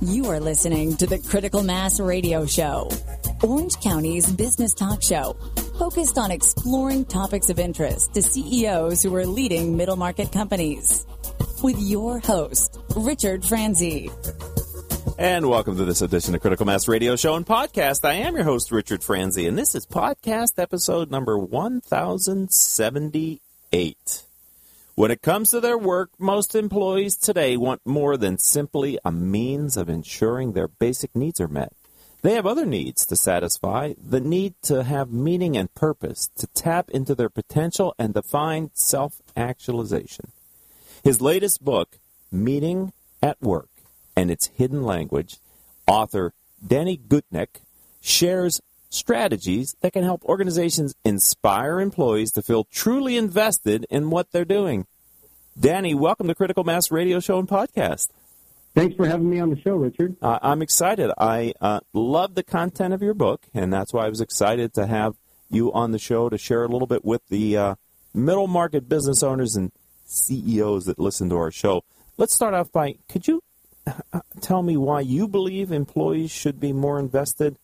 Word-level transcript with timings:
You 0.00 0.26
are 0.26 0.38
listening 0.38 0.96
to 0.98 1.08
the 1.08 1.18
Critical 1.18 1.64
Mass 1.64 1.98
Radio 1.98 2.46
Show, 2.46 2.88
Orange 3.42 3.80
County's 3.80 4.30
business 4.30 4.72
talk 4.72 5.02
show, 5.02 5.36
focused 5.76 6.18
on 6.18 6.30
exploring 6.30 7.04
topics 7.04 7.50
of 7.50 7.58
interest 7.58 8.14
to 8.14 8.22
CEOs 8.22 9.02
who 9.02 9.12
are 9.16 9.26
leading 9.26 9.76
middle 9.76 9.96
market 9.96 10.30
companies. 10.30 11.04
With 11.64 11.80
your 11.80 12.20
host, 12.20 12.78
Richard 12.94 13.44
Franzi. 13.44 14.08
And 15.18 15.48
welcome 15.48 15.76
to 15.76 15.84
this 15.84 16.00
edition 16.00 16.36
of 16.36 16.42
Critical 16.42 16.64
Mass 16.64 16.86
Radio 16.86 17.16
Show 17.16 17.34
and 17.34 17.44
Podcast. 17.44 18.04
I 18.04 18.14
am 18.14 18.36
your 18.36 18.44
host, 18.44 18.70
Richard 18.70 19.02
Franzi, 19.02 19.48
and 19.48 19.58
this 19.58 19.74
is 19.74 19.84
podcast 19.84 20.60
episode 20.60 21.10
number 21.10 21.36
1078. 21.36 24.27
When 24.98 25.12
it 25.12 25.22
comes 25.22 25.52
to 25.52 25.60
their 25.60 25.78
work, 25.78 26.10
most 26.18 26.56
employees 26.56 27.16
today 27.16 27.56
want 27.56 27.82
more 27.86 28.16
than 28.16 28.36
simply 28.36 28.98
a 29.04 29.12
means 29.12 29.76
of 29.76 29.88
ensuring 29.88 30.54
their 30.54 30.66
basic 30.66 31.14
needs 31.14 31.40
are 31.40 31.46
met. 31.46 31.72
They 32.22 32.34
have 32.34 32.46
other 32.46 32.66
needs 32.66 33.06
to 33.06 33.14
satisfy 33.14 33.92
the 33.96 34.18
need 34.18 34.54
to 34.62 34.82
have 34.82 35.12
meaning 35.12 35.56
and 35.56 35.72
purpose, 35.72 36.30
to 36.38 36.48
tap 36.48 36.90
into 36.90 37.14
their 37.14 37.28
potential 37.28 37.94
and 37.96 38.12
to 38.14 38.22
find 38.22 38.72
self 38.74 39.22
actualization. 39.36 40.32
His 41.04 41.20
latest 41.20 41.64
book, 41.64 42.00
Meaning 42.32 42.92
at 43.22 43.40
Work 43.40 43.70
and 44.16 44.32
Its 44.32 44.48
Hidden 44.48 44.82
Language, 44.82 45.36
author 45.86 46.32
Danny 46.66 46.98
Gutknecht 46.98 47.60
shares 48.00 48.60
strategies 48.90 49.76
that 49.80 49.92
can 49.92 50.02
help 50.02 50.24
organizations 50.24 50.94
inspire 51.04 51.80
employees 51.80 52.32
to 52.32 52.42
feel 52.42 52.64
truly 52.64 53.16
invested 53.16 53.86
in 53.90 54.10
what 54.10 54.30
they're 54.32 54.44
doing. 54.44 54.86
Danny, 55.58 55.94
welcome 55.94 56.28
to 56.28 56.34
Critical 56.34 56.64
Mass 56.64 56.90
Radio 56.90 57.20
Show 57.20 57.38
and 57.38 57.48
Podcast. 57.48 58.08
Thanks 58.74 58.94
for 58.94 59.06
having 59.06 59.28
me 59.28 59.40
on 59.40 59.50
the 59.50 59.60
show, 59.60 59.74
Richard. 59.74 60.16
Uh, 60.22 60.38
I'm 60.40 60.62
excited. 60.62 61.10
I 61.18 61.52
uh, 61.60 61.80
love 61.92 62.34
the 62.34 62.44
content 62.44 62.94
of 62.94 63.02
your 63.02 63.14
book, 63.14 63.46
and 63.52 63.72
that's 63.72 63.92
why 63.92 64.06
I 64.06 64.08
was 64.08 64.20
excited 64.20 64.72
to 64.74 64.86
have 64.86 65.16
you 65.50 65.72
on 65.72 65.90
the 65.90 65.98
show 65.98 66.28
to 66.28 66.38
share 66.38 66.62
a 66.62 66.68
little 66.68 66.86
bit 66.86 67.04
with 67.04 67.22
the 67.28 67.56
uh, 67.56 67.74
middle 68.14 68.46
market 68.46 68.88
business 68.88 69.22
owners 69.22 69.56
and 69.56 69.72
CEOs 70.04 70.84
that 70.86 70.98
listen 70.98 71.28
to 71.30 71.36
our 71.36 71.50
show. 71.50 71.82
Let's 72.16 72.34
start 72.34 72.54
off 72.54 72.70
by 72.70 72.96
could 73.08 73.26
you 73.26 73.42
uh, 73.86 74.20
tell 74.40 74.62
me 74.62 74.76
why 74.76 75.00
you 75.00 75.26
believe 75.26 75.72
employees 75.72 76.30
should 76.30 76.60
be 76.60 76.72
more 76.72 76.98
invested 76.98 77.56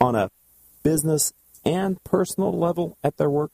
on 0.00 0.14
a 0.14 0.30
business 0.88 1.32
and 1.64 2.02
personal 2.02 2.52
level 2.58 2.96
at 3.04 3.16
their 3.18 3.28
work? 3.28 3.52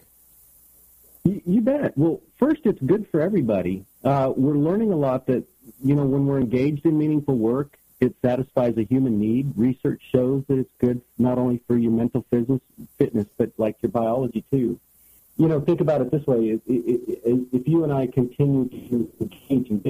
You, 1.25 1.63
bet. 1.63 1.97
Well, 1.97 2.21
first, 2.39 2.61
it's 2.65 2.81
good 2.83 3.09
for 3.11 3.21
everybody. 3.21 3.87
Uh, 4.05 4.33
we're 4.37 4.59
learning 4.59 4.93
a 4.93 4.97
lot 4.97 5.27
that, 5.27 5.45
you 5.83 5.95
know, 5.95 6.05
when 6.05 6.27
we're 6.27 6.39
engaged 6.39 6.85
in 6.85 6.99
meaningful 6.99 7.37
work, 7.37 7.79
it 8.01 8.15
satisfies 8.23 8.77
a 8.77 8.83
human 8.83 9.19
need. 9.19 9.53
Research 9.57 10.03
shows 10.13 10.45
that 10.49 10.59
it's 10.59 10.75
good 10.79 11.01
not 11.19 11.39
only 11.39 11.63
for 11.67 11.79
your 11.79 11.93
mental 11.93 12.27
fitness, 12.31 12.61
fitness 12.99 13.27
but 13.39 13.53
like 13.57 13.77
your 13.83 13.91
biology 13.91 14.45
too. 14.51 14.79
You 15.39 15.49
know, 15.49 15.61
think 15.61 15.81
about 15.81 16.03
it 16.03 16.11
this 16.11 16.27
way: 16.27 16.61
if 16.67 17.69
you 17.69 17.85
and 17.85 17.93
I 17.93 18.07
continue 18.07 18.69
to 18.69 19.31
engage 19.51 19.71
in 19.71 19.81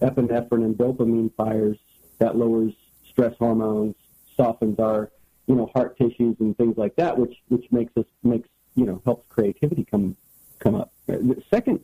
epinephrine 0.00 0.64
and 0.64 0.74
dopamine 0.76 1.32
fires, 1.36 1.78
that 2.18 2.36
lowers 2.36 2.74
stress 3.08 3.34
hormones, 3.38 3.94
softens 4.38 4.78
our 4.78 5.10
you 5.46 5.54
know 5.54 5.70
heart 5.74 5.98
tissues 5.98 6.36
and 6.40 6.56
things 6.56 6.78
like 6.78 6.96
that, 6.96 7.18
which 7.18 7.36
which 7.48 7.66
makes 7.70 7.94
us 7.96 8.06
makes 8.22 8.48
you 8.74 8.86
know 8.86 9.02
helps 9.04 9.26
creativity 9.28 9.84
come 9.84 10.16
come 10.58 10.74
up. 10.74 10.92
The 11.06 11.42
second, 11.50 11.80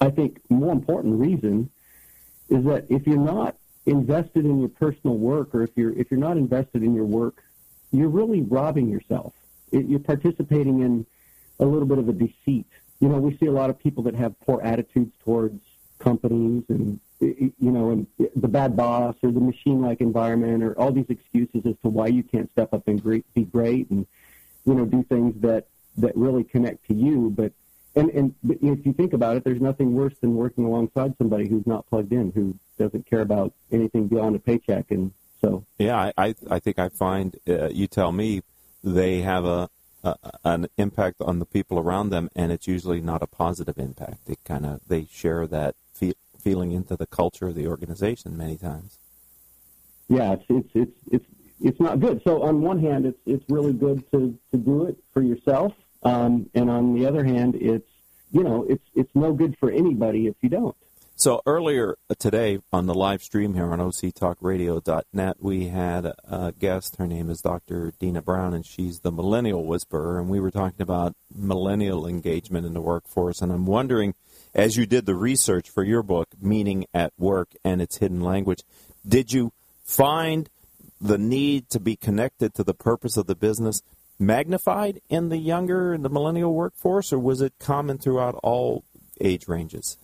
I 0.00 0.10
think, 0.10 0.40
more 0.48 0.72
important 0.72 1.18
reason 1.18 1.70
is 2.48 2.64
that 2.64 2.86
if 2.88 3.06
you're 3.06 3.16
not 3.16 3.56
invested 3.86 4.44
in 4.44 4.60
your 4.60 4.68
personal 4.68 5.16
work, 5.16 5.54
or 5.54 5.62
if 5.62 5.70
you're 5.76 5.92
if 5.92 6.10
you're 6.10 6.20
not 6.20 6.36
invested 6.36 6.82
in 6.82 6.94
your 6.94 7.04
work, 7.04 7.42
you're 7.92 8.08
really 8.08 8.42
robbing 8.42 8.88
yourself. 8.88 9.34
It, 9.72 9.86
you're 9.86 10.00
participating 10.00 10.80
in 10.80 11.06
a 11.60 11.64
little 11.64 11.86
bit 11.86 11.98
of 11.98 12.08
a 12.08 12.12
deceit. 12.12 12.66
You 13.00 13.08
know, 13.08 13.18
we 13.18 13.36
see 13.36 13.46
a 13.46 13.52
lot 13.52 13.70
of 13.70 13.78
people 13.78 14.02
that 14.04 14.14
have 14.14 14.38
poor 14.40 14.60
attitudes 14.62 15.12
towards 15.24 15.60
companies 15.98 16.64
and 16.68 17.00
you 17.20 17.52
know, 17.58 18.06
the 18.18 18.48
bad 18.48 18.76
boss 18.76 19.14
or 19.22 19.30
the 19.30 19.40
machine-like 19.40 20.00
environment 20.00 20.62
or 20.62 20.78
all 20.78 20.92
these 20.92 21.08
excuses 21.08 21.62
as 21.64 21.74
to 21.82 21.88
why 21.88 22.08
you 22.08 22.22
can't 22.22 22.50
step 22.52 22.74
up 22.74 22.86
and 22.88 23.02
be 23.34 23.44
great 23.44 23.88
and, 23.90 24.06
you 24.64 24.74
know, 24.74 24.84
do 24.84 25.02
things 25.04 25.34
that, 25.40 25.66
that 25.96 26.16
really 26.16 26.44
connect 26.44 26.86
to 26.88 26.94
you. 26.94 27.30
But, 27.30 27.52
and, 27.94 28.10
and 28.10 28.34
if 28.44 28.84
you 28.84 28.92
think 28.92 29.12
about 29.12 29.36
it, 29.36 29.44
there's 29.44 29.60
nothing 29.60 29.94
worse 29.94 30.14
than 30.20 30.34
working 30.34 30.64
alongside 30.64 31.16
somebody 31.18 31.48
who's 31.48 31.66
not 31.66 31.88
plugged 31.88 32.12
in, 32.12 32.32
who 32.32 32.54
doesn't 32.78 33.06
care 33.06 33.20
about 33.20 33.52
anything 33.70 34.08
beyond 34.08 34.36
a 34.36 34.38
paycheck. 34.38 34.90
And 34.90 35.12
so. 35.40 35.64
Yeah, 35.78 36.10
I, 36.18 36.34
I 36.50 36.58
think 36.58 36.78
I 36.78 36.88
find, 36.88 37.36
uh, 37.48 37.68
you 37.68 37.86
tell 37.86 38.12
me, 38.12 38.42
they 38.82 39.22
have 39.22 39.44
a, 39.44 39.70
uh, 40.02 40.14
an 40.44 40.68
impact 40.76 41.22
on 41.22 41.38
the 41.38 41.46
people 41.46 41.78
around 41.78 42.10
them, 42.10 42.28
and 42.36 42.52
it's 42.52 42.68
usually 42.68 43.00
not 43.00 43.22
a 43.22 43.26
positive 43.26 43.78
impact. 43.78 44.28
It 44.28 44.38
kind 44.44 44.66
of 44.66 44.80
they 44.86 45.06
share 45.10 45.46
that 45.46 45.76
feeling 46.44 46.72
into 46.72 46.94
the 46.94 47.06
culture 47.06 47.48
of 47.48 47.54
the 47.54 47.66
organization 47.66 48.36
many 48.36 48.56
times. 48.56 48.98
Yeah, 50.08 50.34
it's 50.34 50.44
it's 50.50 50.70
it's 50.74 50.92
it's 51.10 51.26
it's 51.60 51.80
not 51.80 51.98
good. 51.98 52.20
So 52.24 52.42
on 52.42 52.60
one 52.60 52.78
hand, 52.78 53.06
it's 53.06 53.18
it's 53.24 53.44
really 53.48 53.72
good 53.72 54.08
to 54.12 54.38
to 54.52 54.58
do 54.58 54.84
it 54.84 54.98
for 55.14 55.22
yourself, 55.22 55.72
um, 56.02 56.50
and 56.54 56.70
on 56.70 56.94
the 56.94 57.06
other 57.06 57.24
hand, 57.24 57.54
it's 57.56 57.90
you 58.30 58.44
know 58.44 58.66
it's 58.68 58.84
it's 58.94 59.10
no 59.14 59.32
good 59.32 59.56
for 59.58 59.70
anybody 59.70 60.26
if 60.26 60.34
you 60.42 60.50
don't. 60.50 60.76
So 61.16 61.40
earlier 61.46 61.96
today 62.18 62.58
on 62.72 62.86
the 62.86 62.94
live 62.94 63.22
stream 63.22 63.54
here 63.54 63.72
on 63.72 63.78
OCTalkRadio.net, 63.78 65.36
we 65.38 65.68
had 65.68 66.06
a 66.06 66.52
guest. 66.58 66.96
Her 66.96 67.06
name 67.06 67.30
is 67.30 67.40
Dr. 67.40 67.92
Dina 68.00 68.20
Brown, 68.20 68.52
and 68.52 68.66
she's 68.66 69.00
the 69.00 69.12
Millennial 69.12 69.64
Whisperer. 69.64 70.18
And 70.18 70.28
we 70.28 70.40
were 70.40 70.50
talking 70.50 70.82
about 70.82 71.14
millennial 71.32 72.04
engagement 72.04 72.66
in 72.66 72.74
the 72.74 72.80
workforce. 72.80 73.40
And 73.40 73.52
I'm 73.52 73.64
wondering 73.64 74.14
as 74.54 74.76
you 74.76 74.86
did 74.86 75.06
the 75.06 75.14
research 75.14 75.68
for 75.68 75.82
your 75.82 76.02
book, 76.02 76.28
Meaning 76.40 76.86
at 76.94 77.12
Work 77.18 77.52
and 77.64 77.82
its 77.82 77.98
Hidden 77.98 78.20
Language, 78.20 78.62
did 79.06 79.32
you 79.32 79.52
find 79.84 80.48
the 81.00 81.18
need 81.18 81.68
to 81.70 81.80
be 81.80 81.96
connected 81.96 82.54
to 82.54 82.64
the 82.64 82.74
purpose 82.74 83.16
of 83.16 83.26
the 83.26 83.34
business 83.34 83.82
magnified 84.18 85.00
in 85.08 85.28
the 85.28 85.36
younger 85.36 85.92
and 85.92 86.04
the 86.04 86.08
millennial 86.08 86.54
workforce, 86.54 87.12
or 87.12 87.18
was 87.18 87.40
it 87.40 87.52
common 87.58 87.98
throughout 87.98 88.38
all 88.42 88.84
age 89.20 89.48
ranges? 89.48 89.98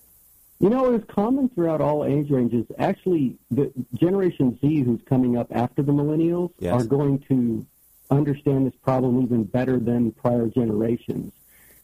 You 0.59 0.69
know, 0.69 0.85
it 0.87 0.93
was 0.93 1.03
common 1.09 1.49
throughout 1.49 1.81
all 1.81 2.05
age 2.05 2.31
ranges. 2.31 2.67
Actually, 2.79 3.39
the 3.51 3.73
Generation 3.95 4.59
Z, 4.61 4.83
who's 4.83 5.01
coming 5.09 5.39
up 5.39 5.47
after 5.53 5.83
the 5.83 5.93
millennials, 5.93 6.51
yes. 6.59 6.75
are 6.75 6.85
going 6.85 7.21
to 7.29 7.65
understand 8.11 8.67
this 8.67 8.75
problem 8.83 9.23
even 9.23 9.45
better 9.45 9.79
than 9.79 10.13
prior 10.13 10.49
generations. 10.49 11.33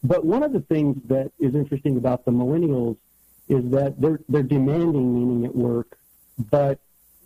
But 0.03 0.25
one 0.25 0.43
of 0.43 0.53
the 0.53 0.61
things 0.61 0.97
that 1.07 1.31
is 1.39 1.55
interesting 1.55 1.97
about 1.97 2.25
the 2.25 2.31
millennials 2.31 2.97
is 3.49 3.69
that 3.71 3.99
they're 3.99 4.19
they're 4.29 4.43
demanding 4.43 5.13
meaning 5.13 5.45
at 5.45 5.55
work, 5.55 5.97
but 6.37 6.79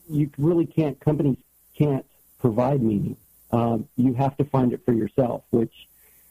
you 0.09 0.29
really 0.37 0.65
can't. 0.65 0.99
Companies 0.99 1.37
can't 1.77 2.05
provide 2.39 2.81
meaning. 2.81 3.17
Um, 3.51 3.87
you 3.97 4.13
have 4.13 4.37
to 4.37 4.45
find 4.45 4.71
it 4.73 4.81
for 4.85 4.93
yourself, 4.93 5.43
which 5.51 5.73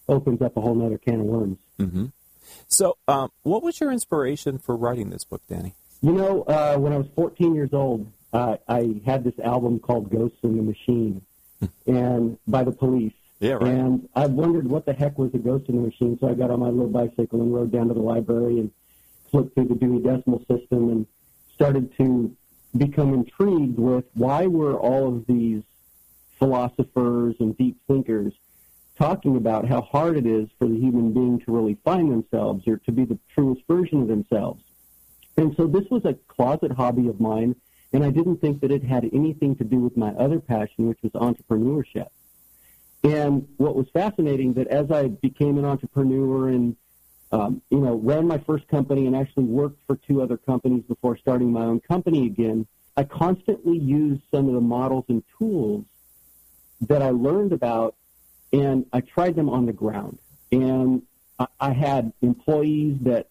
opens 0.09 0.43
up 0.43 0.57
a 0.57 0.61
whole 0.61 0.85
other 0.85 0.99
can 0.99 1.21
of 1.21 1.27
worms. 1.27 1.59
Mm-hmm. 1.79 2.07
So, 2.69 2.97
um, 3.07 3.31
what 3.43 3.63
was 3.63 3.81
your 3.81 3.93
inspiration 3.93 4.59
for 4.59 4.77
writing 4.77 5.11
this 5.11 5.25
book, 5.25 5.43
Danny? 5.49 5.75
You 6.03 6.13
know, 6.13 6.43
uh, 6.43 6.77
when 6.77 6.93
I 6.93 6.97
was 6.97 7.07
14 7.15 7.55
years 7.55 7.71
old, 7.73 8.11
uh, 8.33 8.57
I 8.67 9.01
had 9.05 9.25
this 9.25 9.39
album 9.43 9.79
called 9.79 10.11
"Ghosts 10.11 10.39
in 10.43 10.57
the 10.57 10.63
Machine," 10.63 11.23
and 11.87 12.39
by 12.47 12.65
the 12.65 12.73
Police, 12.73 13.13
yeah, 13.41 13.53
right. 13.55 13.69
And 13.69 14.09
I 14.15 14.27
wondered 14.27 14.69
what 14.69 14.85
the 14.87 14.93
heck 14.93 15.19
was 15.19 15.35
a 15.35 15.39
ghost 15.39 15.69
in 15.69 15.77
the 15.77 15.83
machine, 15.83 16.19
so 16.21 16.29
I 16.29 16.35
got 16.35 16.51
on 16.51 16.61
my 16.61 16.69
little 16.69 16.89
bicycle 16.89 17.41
and 17.41 17.53
rode 17.53 17.73
down 17.73 17.89
to 17.89 17.95
the 17.95 18.01
library 18.01 18.61
and 18.61 18.71
flipped 19.31 19.55
through 19.55 19.69
the 19.69 19.75
Dewey 19.75 20.01
Decimal 20.03 20.41
System 20.41 20.91
and 20.91 21.07
started 21.55 21.97
to 21.97 22.37
become 22.77 23.15
intrigued 23.15 23.79
with 23.79 24.05
why 24.15 24.47
were 24.47 24.79
all 24.79 25.09
of 25.09 25.27
these 25.27 25.63
philosophers 26.39 27.37
and 27.41 27.57
deep 27.57 27.79
thinkers 27.87 28.35
talking 28.99 29.37
about 29.37 29.67
how 29.67 29.81
hard 29.81 30.19
it 30.19 30.27
is 30.27 30.49
for 30.59 30.69
the 30.69 30.77
human 30.77 31.13
being 31.13 31.41
to 31.41 31.51
really 31.51 31.79
find 31.85 32.13
themselves 32.13 32.69
or 32.69 32.77
to 32.77 32.93
be 32.93 33.07
the 33.07 33.19
truest 33.35 33.63
version 33.67 34.03
of 34.03 34.09
themselves. 34.09 34.63
And 35.39 35.55
so 35.57 35.67
this 35.67 35.89
was 35.91 36.05
a 36.05 36.15
closet 36.29 36.73
hobby 36.73 37.09
of 37.09 37.19
mine, 37.19 37.57
and 37.95 38.05
I 38.05 38.11
didn't 38.11 38.43
think 38.43 38.61
that 38.61 38.71
it 38.71 38.85
had 38.85 39.09
anything 39.15 39.57
to 39.57 39.65
do 39.65 39.79
with 39.79 39.97
my 39.97 40.11
other 40.11 40.39
passion, 40.39 40.89
which 40.89 40.99
was 41.03 41.13
entrepreneurship. 41.13 42.09
And 43.03 43.49
what 43.57 43.75
was 43.75 43.87
fascinating 43.93 44.55
that 44.55 44.69
as 44.69 44.91
I 44.91 45.09
became 45.09 45.59
an 45.59 45.65
entrepreneur 45.65 46.49
and 46.49 46.77
um, 47.33 47.63
you 47.71 47.79
know 47.79 47.95
ran 47.95 48.27
my 48.27 48.39
first 48.39 48.67
company 48.69 49.07
and 49.07 49.15
actually 49.15 49.45
worked 49.45 49.79
for 49.87 49.97
two 49.97 50.21
other 50.21 50.37
companies 50.37 50.83
before 50.89 51.17
starting 51.17 51.53
my 51.53 51.63
own 51.63 51.81
company 51.81 52.27
again, 52.27 52.67
I 52.97 53.05
constantly 53.05 53.79
used 53.79 54.23
some 54.31 54.49
of 54.49 54.55
the 54.55 54.61
models 54.61 55.05
and 55.09 55.23
tools 55.39 55.85
that 56.83 57.03
I 57.03 57.11
learned 57.11 57.53
about, 57.53 57.95
and 58.53 58.87
I 58.93 59.01
tried 59.01 59.37
them 59.37 59.49
on 59.49 59.67
the 59.67 59.73
ground. 59.73 60.19
And 60.51 61.03
I, 61.39 61.47
I 61.61 61.73
had 61.73 62.13
employees 62.21 62.99
that 63.03 63.29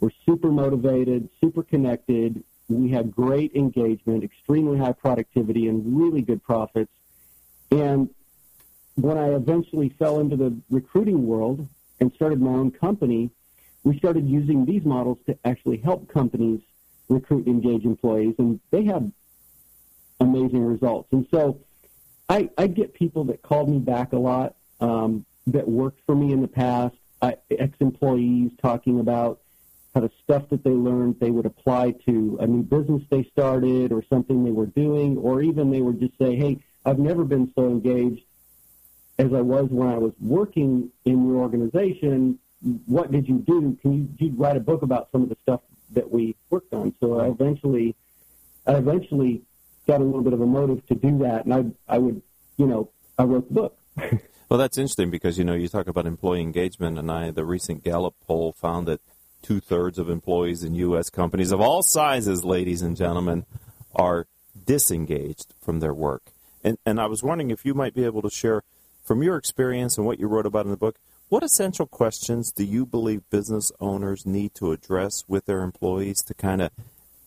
were 0.00 0.12
super 0.26 0.50
motivated, 0.50 1.28
super 1.40 1.62
connected, 1.62 2.44
we 2.70 2.90
had 2.90 3.14
great 3.14 3.54
engagement, 3.54 4.22
extremely 4.22 4.78
high 4.78 4.92
productivity, 4.92 5.66
and 5.68 5.98
really 5.98 6.22
good 6.22 6.42
profits. 6.42 6.90
And 7.70 8.10
when 8.96 9.18
I 9.18 9.34
eventually 9.34 9.90
fell 9.98 10.20
into 10.20 10.36
the 10.36 10.56
recruiting 10.70 11.26
world 11.26 11.66
and 12.00 12.12
started 12.14 12.40
my 12.40 12.50
own 12.50 12.70
company, 12.70 13.30
we 13.84 13.98
started 13.98 14.28
using 14.28 14.64
these 14.64 14.84
models 14.84 15.18
to 15.26 15.38
actually 15.44 15.78
help 15.78 16.08
companies 16.08 16.60
recruit 17.08 17.46
and 17.46 17.62
engage 17.64 17.84
employees, 17.84 18.34
and 18.38 18.60
they 18.70 18.84
had 18.84 19.12
amazing 20.20 20.64
results. 20.64 21.08
And 21.12 21.26
so 21.30 21.58
I, 22.28 22.50
I 22.56 22.66
get 22.66 22.94
people 22.94 23.24
that 23.24 23.42
called 23.42 23.68
me 23.68 23.78
back 23.78 24.12
a 24.12 24.18
lot 24.18 24.54
um, 24.80 25.24
that 25.46 25.66
worked 25.66 26.00
for 26.06 26.14
me 26.14 26.32
in 26.32 26.42
the 26.42 26.48
past, 26.48 26.94
ex-employees 27.22 28.50
talking 28.62 29.00
about 29.00 29.40
how 29.94 30.00
the 30.00 30.10
stuff 30.22 30.48
that 30.50 30.62
they 30.62 30.70
learned 30.70 31.16
they 31.20 31.30
would 31.30 31.46
apply 31.46 31.90
to 32.06 32.38
a 32.40 32.46
new 32.46 32.62
business 32.62 33.02
they 33.10 33.24
started 33.24 33.92
or 33.92 34.04
something 34.08 34.44
they 34.44 34.52
were 34.52 34.66
doing, 34.66 35.18
or 35.18 35.42
even 35.42 35.70
they 35.70 35.80
would 35.80 35.98
just 35.98 36.16
say, 36.16 36.36
hey, 36.36 36.62
I've 36.84 36.98
never 36.98 37.24
been 37.24 37.52
so 37.54 37.66
engaged 37.66 38.22
as 39.20 39.34
I 39.34 39.42
was 39.42 39.68
when 39.70 39.88
I 39.88 39.98
was 39.98 40.12
working 40.18 40.90
in 41.04 41.28
your 41.28 41.36
organization. 41.36 42.38
What 42.86 43.12
did 43.12 43.28
you 43.28 43.38
do? 43.38 43.76
Can 43.82 43.92
you, 43.92 44.08
you 44.18 44.34
write 44.34 44.56
a 44.56 44.60
book 44.60 44.82
about 44.82 45.08
some 45.12 45.22
of 45.22 45.28
the 45.28 45.36
stuff 45.42 45.60
that 45.92 46.10
we 46.10 46.36
worked 46.48 46.72
on? 46.72 46.94
So 47.00 47.20
I 47.20 47.28
eventually, 47.28 47.94
I 48.66 48.72
eventually 48.72 49.42
got 49.86 50.00
a 50.00 50.04
little 50.04 50.22
bit 50.22 50.32
of 50.32 50.40
a 50.40 50.46
motive 50.46 50.86
to 50.86 50.94
do 50.94 51.18
that, 51.18 51.44
and 51.44 51.52
I, 51.54 51.94
I 51.94 51.98
would, 51.98 52.22
you 52.56 52.66
know, 52.66 52.90
I 53.18 53.24
wrote 53.24 53.48
the 53.48 53.54
book. 53.54 53.78
well, 54.48 54.58
that's 54.58 54.78
interesting 54.78 55.10
because 55.10 55.36
you 55.36 55.44
know 55.44 55.54
you 55.54 55.68
talk 55.68 55.86
about 55.86 56.06
employee 56.06 56.40
engagement, 56.40 56.98
and 56.98 57.10
I 57.10 57.30
the 57.30 57.44
recent 57.44 57.84
Gallup 57.84 58.14
poll 58.26 58.52
found 58.52 58.88
that 58.88 59.02
two 59.42 59.60
thirds 59.60 59.98
of 59.98 60.08
employees 60.08 60.64
in 60.64 60.74
U.S. 60.76 61.10
companies 61.10 61.52
of 61.52 61.60
all 61.60 61.82
sizes, 61.82 62.42
ladies 62.42 62.80
and 62.80 62.96
gentlemen, 62.96 63.44
are 63.94 64.26
disengaged 64.66 65.54
from 65.60 65.80
their 65.80 65.94
work. 65.94 66.22
And, 66.62 66.78
and 66.84 67.00
I 67.00 67.06
was 67.06 67.22
wondering 67.22 67.50
if 67.50 67.64
you 67.64 67.72
might 67.74 67.94
be 67.94 68.04
able 68.04 68.22
to 68.22 68.30
share 68.30 68.62
from 69.10 69.24
your 69.24 69.36
experience 69.36 69.98
and 69.98 70.06
what 70.06 70.20
you 70.20 70.28
wrote 70.28 70.46
about 70.46 70.66
in 70.66 70.70
the 70.70 70.76
book, 70.76 70.94
what 71.30 71.42
essential 71.42 71.84
questions 71.84 72.52
do 72.52 72.62
you 72.62 72.86
believe 72.86 73.28
business 73.28 73.72
owners 73.80 74.24
need 74.24 74.54
to 74.54 74.70
address 74.70 75.24
with 75.26 75.46
their 75.46 75.62
employees 75.62 76.22
to 76.22 76.32
kind 76.32 76.62
of 76.62 76.70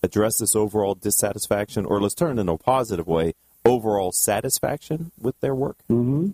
address 0.02 0.38
this 0.38 0.56
overall 0.56 0.96
dissatisfaction, 0.96 1.86
or 1.86 2.00
let's 2.00 2.16
turn 2.16 2.38
it 2.38 2.42
in 2.42 2.48
a 2.48 2.58
positive 2.58 3.06
way, 3.06 3.34
overall 3.66 4.14
satisfaction 4.14 5.12
with 5.20 5.38
their 5.42 5.54
work? 5.54 5.76
Mm-hmm. 5.92 6.30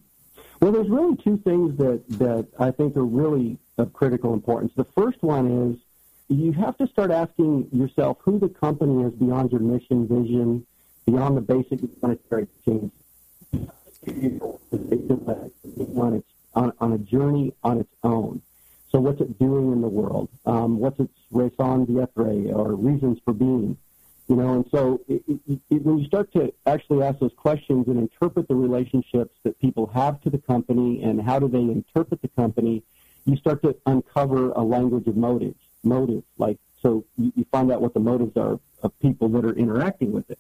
Well, 0.62 0.72
there's 0.72 0.88
really 0.88 1.16
two 1.16 1.38
things 1.38 1.76
that, 1.80 2.04
that 2.20 2.46
I 2.60 2.70
think 2.70 2.96
are 2.96 3.04
really 3.04 3.58
of 3.80 3.92
critical 3.92 4.36
importance. 4.36 4.72
The 4.76 4.84
first 4.84 5.24
one 5.24 5.72
is 5.72 5.80
you 6.28 6.52
have 6.52 6.78
to 6.78 6.86
start 6.86 7.10
asking 7.10 7.70
yourself 7.72 8.18
who 8.22 8.38
the 8.38 8.50
company 8.50 9.04
is 9.04 9.14
beyond 9.14 9.52
your 9.52 9.62
mission, 9.62 10.08
vision, 10.08 10.68
beyond 11.08 11.38
the 11.38 11.42
basic 11.42 11.80
monetary 12.04 12.46
change. 12.64 12.92
On, 14.08 16.14
its, 16.14 16.28
on, 16.56 16.74
on 16.80 16.94
a 16.94 16.98
journey 16.98 17.54
on 17.64 17.80
its 17.80 17.94
own. 18.04 18.42
So 18.92 19.00
what's 19.00 19.22
it 19.22 19.38
doing 19.38 19.72
in 19.72 19.82
the 19.82 19.88
world? 19.88 20.30
Um, 20.46 20.80
what's 20.80 21.00
its 21.00 21.14
raison 21.32 21.86
d'etre 21.86 22.52
or 22.52 22.76
reasons 22.76 23.20
for 23.24 23.34
being? 23.34 23.78
You 24.28 24.36
know, 24.36 24.54
and 24.54 24.66
so 24.72 25.02
it, 25.08 25.24
it, 25.28 25.60
it, 25.70 25.82
when 25.84 26.00
you 26.00 26.06
start 26.06 26.32
to 26.34 26.54
actually 26.66 27.04
ask 27.04 27.20
those 27.20 27.34
questions 27.36 27.88
and 27.88 28.00
interpret 28.00 28.48
the 28.48 28.56
relationships 28.56 29.36
that 29.44 29.60
people 29.60 29.88
have 29.88 30.22
to 30.22 30.30
the 30.30 30.38
company 30.38 31.04
and 31.04 31.22
how 31.22 31.40
do 31.40 31.48
they 31.48 31.60
interpret 31.60 32.22
the 32.22 32.28
company, 32.30 32.84
you 33.26 33.36
start 33.38 33.62
to 33.64 33.76
uncover 33.86 34.52
a 34.52 34.62
language 34.62 35.08
of 35.08 35.18
motives. 35.18 35.58
Motives, 35.84 36.26
like 36.38 36.58
so, 36.82 37.06
you, 37.18 37.32
you 37.36 37.46
find 37.52 37.72
out 37.72 37.82
what 37.82 37.94
the 37.94 38.00
motives 38.00 38.38
are 38.38 38.60
of 38.84 38.98
people 39.00 39.30
that 39.30 39.46
are 39.46 39.54
interacting 39.54 40.12
with 40.12 40.30
it. 40.30 40.40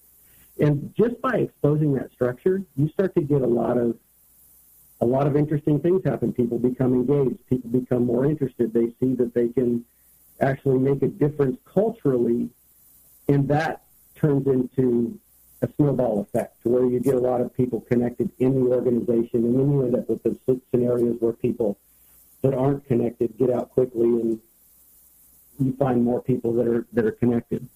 And 0.59 0.93
just 0.95 1.21
by 1.21 1.37
exposing 1.37 1.93
that 1.95 2.11
structure, 2.11 2.63
you 2.75 2.89
start 2.89 3.15
to 3.15 3.21
get 3.21 3.41
a 3.41 3.47
lot 3.47 3.77
of 3.77 3.97
a 5.01 5.05
lot 5.05 5.27
of 5.27 5.37
interesting 5.37 5.79
things 5.79 6.03
happen. 6.03 6.33
People 6.33 6.59
become 6.59 6.93
engaged. 6.93 7.39
People 7.47 7.69
become 7.69 8.05
more 8.05 8.25
interested. 8.25 8.73
They 8.73 8.87
see 8.99 9.15
that 9.15 9.33
they 9.33 9.47
can 9.47 9.85
actually 10.41 10.79
make 10.79 11.01
a 11.03 11.07
difference 11.07 11.57
culturally 11.65 12.49
and 13.29 13.47
that 13.47 13.83
turns 14.15 14.47
into 14.47 15.17
a 15.61 15.69
snowball 15.77 16.21
effect 16.21 16.63
to 16.63 16.69
where 16.69 16.85
you 16.85 16.99
get 16.99 17.13
a 17.13 17.19
lot 17.19 17.41
of 17.41 17.55
people 17.55 17.81
connected 17.81 18.31
in 18.39 18.55
the 18.55 18.71
organization, 18.71 19.45
and 19.45 19.59
then 19.59 19.71
you 19.71 19.85
end 19.85 19.95
up 19.95 20.09
with 20.09 20.23
the 20.23 20.59
scenarios 20.71 21.17
where 21.19 21.33
people 21.33 21.77
that 22.41 22.53
aren't 22.53 22.85
connected 22.87 23.37
get 23.37 23.51
out 23.51 23.69
quickly, 23.69 24.07
and 24.07 24.39
you 25.59 25.75
find 25.77 26.03
more 26.03 26.21
people 26.21 26.53
that 26.53 26.67
are 26.67 26.87
that 26.93 27.05
are 27.05 27.11
connected. 27.11 27.67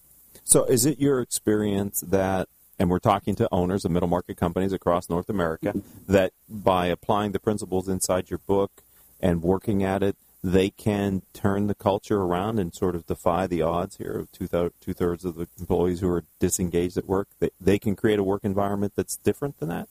So, 0.44 0.66
is 0.66 0.86
it 0.86 1.00
your 1.00 1.22
experience 1.22 2.02
that, 2.08 2.50
and 2.80 2.90
we're 2.90 3.00
talking 3.00 3.36
to 3.36 3.48
owners 3.52 3.86
of 3.86 3.92
middle 3.92 4.10
market 4.10 4.38
companies 4.38 4.74
across 4.74 5.10
North 5.10 5.30
America, 5.30 5.74
that 6.08 6.34
by 6.50 6.88
applying 6.88 7.32
the 7.32 7.40
principles 7.40 7.88
inside 7.88 8.30
your 8.30 8.40
book 8.40 8.84
and 9.20 9.42
working 9.42 9.84
at 9.84 10.04
it, 10.04 10.18
they 10.44 10.70
can 10.70 11.22
turn 11.34 11.68
the 11.68 11.76
culture 11.76 12.22
around 12.22 12.60
and 12.60 12.76
sort 12.76 12.96
of 12.96 13.06
defy 13.06 13.48
the 13.48 13.62
odds 13.62 13.96
here 13.96 14.18
of 14.18 14.32
two, 14.32 14.48
two 14.82 14.94
thirds 14.94 15.24
of 15.24 15.36
the 15.36 15.48
employees 15.58 16.02
who 16.02 16.10
are 16.10 16.26
disengaged 16.40 16.98
at 16.98 17.06
work. 17.06 17.30
They, 17.40 17.50
they 17.62 17.80
can 17.80 17.96
create 17.96 18.20
a 18.20 18.24
work 18.24 18.44
environment 18.44 18.94
that's 18.96 19.16
different 19.16 19.60
than 19.60 19.70
that? 19.70 19.88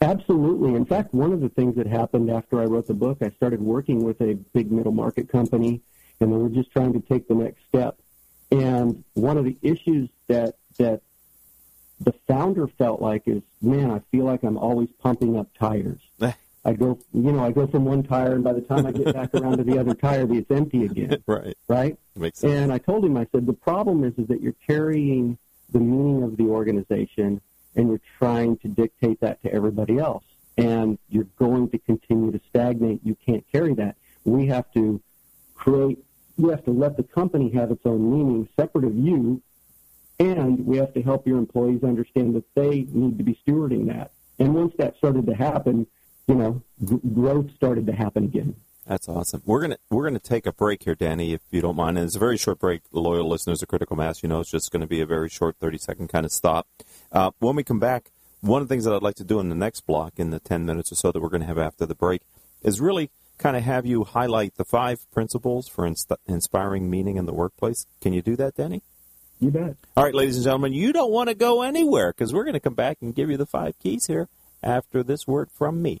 Absolutely. 0.00 0.74
In 0.76 0.86
fact, 0.86 1.12
one 1.12 1.32
of 1.32 1.40
the 1.40 1.48
things 1.48 1.74
that 1.76 1.86
happened 1.86 2.30
after 2.30 2.60
I 2.60 2.64
wrote 2.64 2.86
the 2.86 2.94
book, 2.94 3.18
I 3.20 3.30
started 3.30 3.60
working 3.60 4.04
with 4.04 4.20
a 4.20 4.34
big 4.54 4.70
middle 4.70 4.92
market 4.92 5.28
company, 5.28 5.82
and 6.20 6.32
they 6.32 6.36
were 6.36 6.48
just 6.48 6.70
trying 6.70 6.92
to 6.92 7.00
take 7.00 7.26
the 7.26 7.34
next 7.34 7.60
step. 7.68 7.98
And 8.52 9.04
one 9.14 9.36
of 9.36 9.44
the 9.44 9.56
issues 9.62 10.08
that 10.28 10.56
that 10.78 11.02
the 12.00 12.12
founder 12.26 12.66
felt 12.66 13.02
like 13.02 13.22
is, 13.26 13.42
man, 13.60 13.90
I 13.90 14.00
feel 14.10 14.24
like 14.24 14.42
I'm 14.42 14.56
always 14.56 14.88
pumping 15.02 15.38
up 15.38 15.48
tires. 15.58 16.00
I 16.64 16.74
go, 16.74 16.98
you 17.14 17.32
know, 17.32 17.42
I 17.42 17.52
go 17.52 17.66
from 17.66 17.84
one 17.86 18.02
tire, 18.02 18.34
and 18.34 18.44
by 18.44 18.52
the 18.52 18.60
time 18.60 18.84
I 18.84 18.92
get 18.92 19.14
back 19.14 19.34
around 19.34 19.58
to 19.58 19.64
the 19.64 19.78
other 19.78 19.94
tire, 19.94 20.26
it's 20.30 20.50
empty 20.50 20.84
again. 20.84 21.22
right. 21.26 21.56
Right. 21.68 21.98
Makes 22.16 22.40
sense. 22.40 22.52
And 22.52 22.72
I 22.72 22.78
told 22.78 23.04
him, 23.04 23.16
I 23.16 23.26
said, 23.32 23.46
the 23.46 23.54
problem 23.54 24.04
is, 24.04 24.12
is 24.18 24.28
that 24.28 24.42
you're 24.42 24.56
carrying 24.66 25.38
the 25.72 25.78
meaning 25.78 26.22
of 26.22 26.36
the 26.36 26.44
organization, 26.44 27.40
and 27.76 27.88
you're 27.88 28.00
trying 28.18 28.58
to 28.58 28.68
dictate 28.68 29.20
that 29.20 29.42
to 29.42 29.52
everybody 29.52 29.98
else, 29.98 30.24
and 30.58 30.98
you're 31.08 31.28
going 31.38 31.70
to 31.70 31.78
continue 31.78 32.30
to 32.30 32.40
stagnate. 32.50 33.00
You 33.04 33.16
can't 33.24 33.44
carry 33.50 33.72
that. 33.74 33.96
We 34.24 34.46
have 34.46 34.70
to 34.74 35.00
create. 35.54 35.98
You 36.36 36.48
have 36.50 36.64
to 36.64 36.72
let 36.72 36.96
the 36.96 37.02
company 37.02 37.50
have 37.52 37.70
its 37.70 37.84
own 37.84 38.10
meaning, 38.10 38.48
separate 38.56 38.84
of 38.84 38.96
you, 38.96 39.42
and 40.20 40.64
we 40.64 40.76
have 40.76 40.94
to 40.94 41.02
help 41.02 41.26
your 41.26 41.38
employees 41.38 41.82
understand 41.82 42.36
that 42.36 42.44
they 42.54 42.86
need 42.92 43.18
to 43.18 43.24
be 43.24 43.36
stewarding 43.44 43.88
that. 43.88 44.12
And 44.38 44.54
once 44.54 44.72
that 44.78 44.96
started 44.96 45.26
to 45.26 45.34
happen 45.34 45.86
you 46.30 46.36
know, 46.36 46.62
growth 47.12 47.50
started 47.56 47.86
to 47.86 47.92
happen 47.92 48.24
again. 48.24 48.54
That's 48.86 49.08
awesome. 49.08 49.42
We're 49.44 49.60
gonna 49.60 49.78
we're 49.90 50.04
gonna 50.04 50.20
take 50.20 50.46
a 50.46 50.52
break 50.52 50.84
here, 50.84 50.94
Danny, 50.94 51.32
if 51.32 51.40
you 51.50 51.60
don't 51.60 51.76
mind. 51.76 51.98
And 51.98 52.06
it's 52.06 52.16
a 52.16 52.20
very 52.20 52.36
short 52.36 52.60
break. 52.60 52.82
Loyal 52.92 53.28
listeners 53.28 53.62
of 53.62 53.68
Critical 53.68 53.96
Mass, 53.96 54.22
you 54.22 54.28
know, 54.28 54.40
it's 54.40 54.50
just 54.50 54.70
going 54.70 54.80
to 54.80 54.86
be 54.86 55.00
a 55.00 55.06
very 55.06 55.28
short, 55.28 55.56
thirty 55.60 55.78
second 55.78 56.08
kind 56.08 56.24
of 56.24 56.32
stop. 56.32 56.66
Uh, 57.12 57.30
when 57.40 57.56
we 57.56 57.64
come 57.64 57.80
back, 57.80 58.10
one 58.40 58.62
of 58.62 58.68
the 58.68 58.72
things 58.72 58.84
that 58.84 58.94
I'd 58.94 59.02
like 59.02 59.16
to 59.16 59.24
do 59.24 59.40
in 59.40 59.48
the 59.48 59.54
next 59.54 59.82
block, 59.86 60.14
in 60.16 60.30
the 60.30 60.40
ten 60.40 60.64
minutes 60.64 60.92
or 60.92 60.94
so 60.94 61.12
that 61.12 61.20
we're 61.20 61.28
going 61.28 61.42
to 61.42 61.46
have 61.46 61.58
after 61.58 61.84
the 61.84 61.94
break, 61.94 62.22
is 62.62 62.80
really 62.80 63.10
kind 63.38 63.56
of 63.56 63.64
have 63.64 63.86
you 63.86 64.04
highlight 64.04 64.54
the 64.56 64.64
five 64.64 65.10
principles 65.10 65.66
for 65.68 65.90
inspiring 66.26 66.90
meaning 66.90 67.16
in 67.16 67.26
the 67.26 67.34
workplace. 67.34 67.86
Can 68.00 68.12
you 68.12 68.22
do 68.22 68.36
that, 68.36 68.54
Danny? 68.54 68.82
You 69.40 69.50
bet. 69.50 69.76
All 69.96 70.04
right, 70.04 70.14
ladies 70.14 70.36
and 70.36 70.44
gentlemen, 70.44 70.74
you 70.74 70.92
don't 70.92 71.10
want 71.10 71.30
to 71.30 71.34
go 71.34 71.62
anywhere 71.62 72.12
because 72.12 72.32
we're 72.32 72.44
going 72.44 72.54
to 72.54 72.60
come 72.60 72.74
back 72.74 72.98
and 73.00 73.14
give 73.14 73.30
you 73.30 73.38
the 73.38 73.46
five 73.46 73.78
keys 73.78 74.06
here 74.06 74.28
after 74.62 75.02
this 75.02 75.26
word 75.26 75.48
from 75.50 75.80
me. 75.80 76.00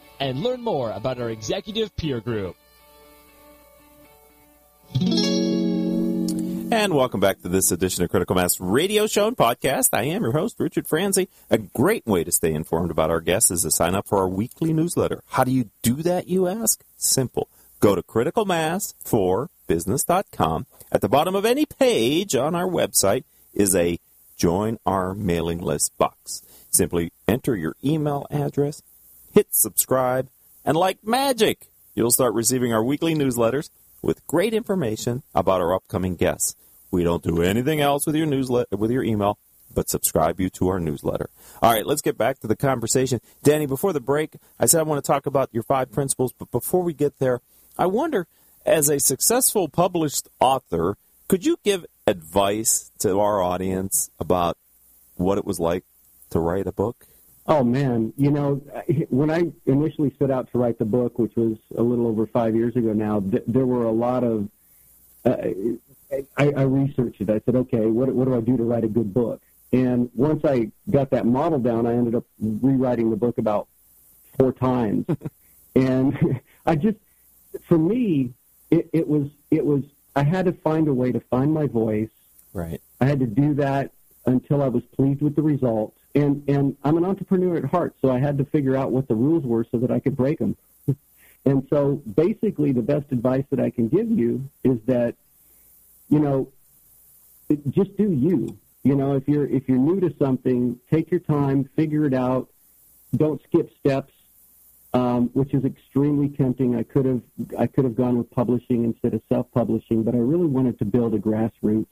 and 0.21 0.41
learn 0.41 0.61
more 0.61 0.91
about 0.91 1.19
our 1.19 1.29
executive 1.31 1.93
peer 1.97 2.21
group. 2.21 2.55
And 6.73 6.93
welcome 6.93 7.19
back 7.19 7.41
to 7.41 7.49
this 7.49 7.69
edition 7.71 8.01
of 8.03 8.11
Critical 8.11 8.35
Mass 8.35 8.59
Radio 8.59 9.07
Show 9.07 9.27
and 9.27 9.35
Podcast. 9.35 9.89
I 9.91 10.03
am 10.03 10.21
your 10.21 10.33
host, 10.33 10.57
Richard 10.59 10.87
Franzi. 10.87 11.27
A 11.49 11.57
great 11.57 12.05
way 12.05 12.23
to 12.23 12.31
stay 12.31 12.53
informed 12.53 12.91
about 12.91 13.09
our 13.09 13.19
guests 13.19 13.49
is 13.51 13.63
to 13.63 13.71
sign 13.71 13.95
up 13.95 14.07
for 14.07 14.19
our 14.19 14.29
weekly 14.29 14.71
newsletter. 14.71 15.21
How 15.31 15.43
do 15.43 15.51
you 15.51 15.69
do 15.81 15.95
that, 15.95 16.29
you 16.29 16.47
ask? 16.47 16.83
Simple. 16.95 17.49
Go 17.81 17.95
to 17.95 18.03
criticalmassforbusiness.com. 18.03 20.67
At 20.91 21.01
the 21.01 21.09
bottom 21.09 21.33
of 21.35 21.45
any 21.45 21.65
page 21.65 22.35
on 22.35 22.53
our 22.53 22.67
website 22.67 23.23
is 23.53 23.75
a 23.75 23.97
join 24.37 24.77
our 24.85 25.15
mailing 25.15 25.59
list 25.59 25.97
box. 25.97 26.43
Simply 26.69 27.11
enter 27.27 27.55
your 27.55 27.75
email 27.83 28.27
address, 28.31 28.81
hit 29.33 29.53
subscribe, 29.55 30.29
and 30.65 30.77
like 30.77 30.99
magic, 31.03 31.67
you'll 31.95 32.11
start 32.11 32.33
receiving 32.33 32.73
our 32.73 32.83
weekly 32.83 33.15
newsletters 33.15 33.69
with 34.01 34.25
great 34.27 34.53
information 34.53 35.23
about 35.33 35.61
our 35.61 35.73
upcoming 35.73 36.15
guests. 36.15 36.55
We 36.89 37.03
don't 37.03 37.23
do 37.23 37.41
anything 37.41 37.81
else 37.81 38.05
with 38.05 38.15
your 38.15 38.27
newsletter 38.27 38.75
with 38.75 38.91
your 38.91 39.03
email 39.03 39.37
but 39.73 39.89
subscribe 39.89 40.39
you 40.39 40.49
to 40.51 40.67
our 40.69 40.79
newsletter. 40.79 41.29
All 41.61 41.71
right, 41.71 41.85
let's 41.85 42.01
get 42.01 42.17
back 42.17 42.39
to 42.39 42.47
the 42.47 42.55
conversation. 42.55 43.19
Danny, 43.43 43.65
before 43.65 43.93
the 43.93 43.99
break, 43.99 44.35
I 44.59 44.65
said 44.65 44.79
I 44.79 44.83
want 44.83 45.03
to 45.03 45.07
talk 45.07 45.25
about 45.25 45.49
your 45.51 45.63
five 45.63 45.91
principles, 45.91 46.33
but 46.37 46.51
before 46.51 46.83
we 46.83 46.93
get 46.93 47.19
there, 47.19 47.41
I 47.77 47.85
wonder 47.87 48.27
as 48.65 48.89
a 48.89 48.99
successful 48.99 49.69
published 49.69 50.27
author, 50.39 50.97
could 51.27 51.45
you 51.45 51.57
give 51.63 51.85
advice 52.05 52.91
to 52.99 53.19
our 53.19 53.41
audience 53.41 54.09
about 54.19 54.57
what 55.15 55.37
it 55.37 55.45
was 55.45 55.59
like 55.59 55.83
to 56.29 56.39
write 56.39 56.67
a 56.67 56.71
book? 56.71 57.07
Oh 57.51 57.65
man, 57.65 58.13
you 58.15 58.31
know, 58.31 58.61
when 59.09 59.29
I 59.29 59.51
initially 59.65 60.15
set 60.17 60.31
out 60.31 60.49
to 60.53 60.57
write 60.57 60.79
the 60.79 60.85
book, 60.85 61.19
which 61.19 61.35
was 61.35 61.57
a 61.77 61.83
little 61.83 62.07
over 62.07 62.25
five 62.25 62.55
years 62.55 62.75
ago 62.77 62.93
now, 62.93 63.19
th- 63.19 63.43
there 63.45 63.65
were 63.65 63.83
a 63.83 63.91
lot 63.91 64.23
of 64.23 64.47
uh, 65.25 65.35
I, 66.11 66.23
I 66.37 66.61
researched 66.63 67.19
it. 67.21 67.29
I 67.29 67.41
said, 67.45 67.55
okay, 67.55 67.85
what, 67.85 68.09
what 68.09 68.25
do 68.25 68.35
I 68.35 68.41
do 68.41 68.57
to 68.57 68.63
write 68.63 68.83
a 68.83 68.87
good 68.87 69.13
book? 69.13 69.41
And 69.73 70.09
once 70.15 70.43
I 70.45 70.71
got 70.89 71.09
that 71.11 71.25
model 71.25 71.59
down, 71.59 71.85
I 71.85 71.93
ended 71.93 72.15
up 72.15 72.25
rewriting 72.39 73.09
the 73.09 73.15
book 73.15 73.37
about 73.37 73.67
four 74.37 74.51
times. 74.51 75.05
and 75.75 76.39
I 76.65 76.75
just, 76.75 76.97
for 77.67 77.77
me, 77.77 78.33
it, 78.69 78.89
it 78.93 79.07
was, 79.07 79.27
it 79.49 79.65
was, 79.65 79.83
I 80.15 80.23
had 80.23 80.45
to 80.45 80.53
find 80.53 80.87
a 80.87 80.93
way 80.93 81.11
to 81.11 81.19
find 81.19 81.53
my 81.53 81.67
voice. 81.67 82.09
Right. 82.53 82.81
I 82.99 83.05
had 83.05 83.19
to 83.19 83.27
do 83.27 83.53
that 83.55 83.91
until 84.25 84.61
I 84.61 84.67
was 84.67 84.83
pleased 84.95 85.21
with 85.21 85.35
the 85.35 85.41
result. 85.41 85.93
And, 86.13 86.43
and 86.47 86.75
I'm 86.83 86.97
an 86.97 87.05
entrepreneur 87.05 87.57
at 87.57 87.65
heart, 87.65 87.95
so 88.01 88.11
I 88.11 88.19
had 88.19 88.37
to 88.39 88.45
figure 88.45 88.75
out 88.75 88.91
what 88.91 89.07
the 89.07 89.15
rules 89.15 89.43
were 89.43 89.65
so 89.71 89.77
that 89.77 89.91
I 89.91 89.99
could 89.99 90.17
break 90.17 90.39
them. 90.39 90.57
and 91.45 91.65
so 91.69 92.01
basically 92.15 92.71
the 92.73 92.81
best 92.81 93.11
advice 93.11 93.45
that 93.49 93.59
I 93.59 93.69
can 93.69 93.87
give 93.87 94.09
you 94.11 94.49
is 94.63 94.77
that 94.87 95.15
you 96.11 96.19
know, 96.19 96.49
just 97.69 97.97
do 97.97 98.11
you. 98.11 98.57
You 98.83 98.95
know, 98.95 99.15
if 99.15 99.27
you're 99.27 99.47
if 99.47 99.67
you're 99.67 99.77
new 99.77 99.99
to 100.01 100.13
something, 100.19 100.77
take 100.91 101.09
your 101.09 101.19
time, 101.21 101.69
figure 101.75 102.05
it 102.05 102.13
out. 102.13 102.49
Don't 103.15 103.41
skip 103.43 103.71
steps, 103.79 104.13
um, 104.93 105.29
which 105.33 105.53
is 105.53 105.63
extremely 105.63 106.29
tempting. 106.29 106.75
I 106.75 106.83
could 106.83 107.05
have 107.05 107.21
I 107.57 107.67
could 107.67 107.85
have 107.85 107.95
gone 107.95 108.17
with 108.17 108.29
publishing 108.31 108.83
instead 108.83 109.13
of 109.13 109.21
self-publishing, 109.29 110.03
but 110.03 110.15
I 110.15 110.17
really 110.17 110.47
wanted 110.47 110.79
to 110.79 110.85
build 110.85 111.13
a 111.13 111.19
grassroots 111.19 111.87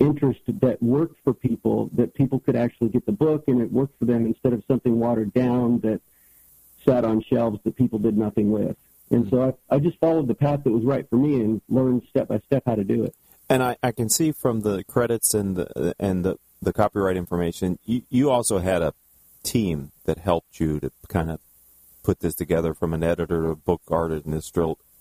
interest 0.00 0.40
that 0.46 0.82
worked 0.82 1.16
for 1.24 1.32
people, 1.32 1.90
that 1.94 2.14
people 2.14 2.40
could 2.40 2.56
actually 2.56 2.88
get 2.88 3.06
the 3.06 3.12
book 3.12 3.44
and 3.46 3.60
it 3.60 3.72
worked 3.72 3.98
for 3.98 4.04
them 4.04 4.26
instead 4.26 4.52
of 4.52 4.62
something 4.66 4.98
watered 4.98 5.32
down 5.32 5.80
that 5.80 6.00
sat 6.84 7.04
on 7.04 7.22
shelves 7.22 7.58
that 7.64 7.76
people 7.76 7.98
did 7.98 8.16
nothing 8.16 8.50
with. 8.50 8.76
And 9.10 9.28
so 9.30 9.54
I, 9.70 9.76
I 9.76 9.78
just 9.78 9.98
followed 9.98 10.28
the 10.28 10.34
path 10.34 10.64
that 10.64 10.70
was 10.70 10.84
right 10.84 11.08
for 11.08 11.16
me 11.16 11.40
and 11.40 11.60
learned 11.68 12.02
step 12.10 12.28
by 12.28 12.40
step 12.40 12.64
how 12.66 12.74
to 12.74 12.84
do 12.84 13.04
it. 13.04 13.14
And 13.48 13.62
I, 13.62 13.76
I 13.82 13.92
can 13.92 14.08
see 14.08 14.32
from 14.32 14.62
the 14.62 14.84
credits 14.84 15.34
and 15.34 15.56
the 15.56 15.94
and 15.98 16.24
the, 16.24 16.38
the 16.62 16.72
copyright 16.72 17.16
information, 17.16 17.78
you, 17.84 18.02
you 18.08 18.30
also 18.30 18.58
had 18.58 18.80
a 18.80 18.94
team 19.42 19.92
that 20.06 20.18
helped 20.18 20.58
you 20.58 20.80
to 20.80 20.90
kind 21.08 21.30
of 21.30 21.40
put 22.02 22.20
this 22.20 22.34
together 22.34 22.72
from 22.74 22.94
an 22.94 23.02
editor, 23.02 23.42
to 23.42 23.50
a 23.50 23.56
book 23.56 23.82
artist, 23.90 24.26
an 24.26 24.40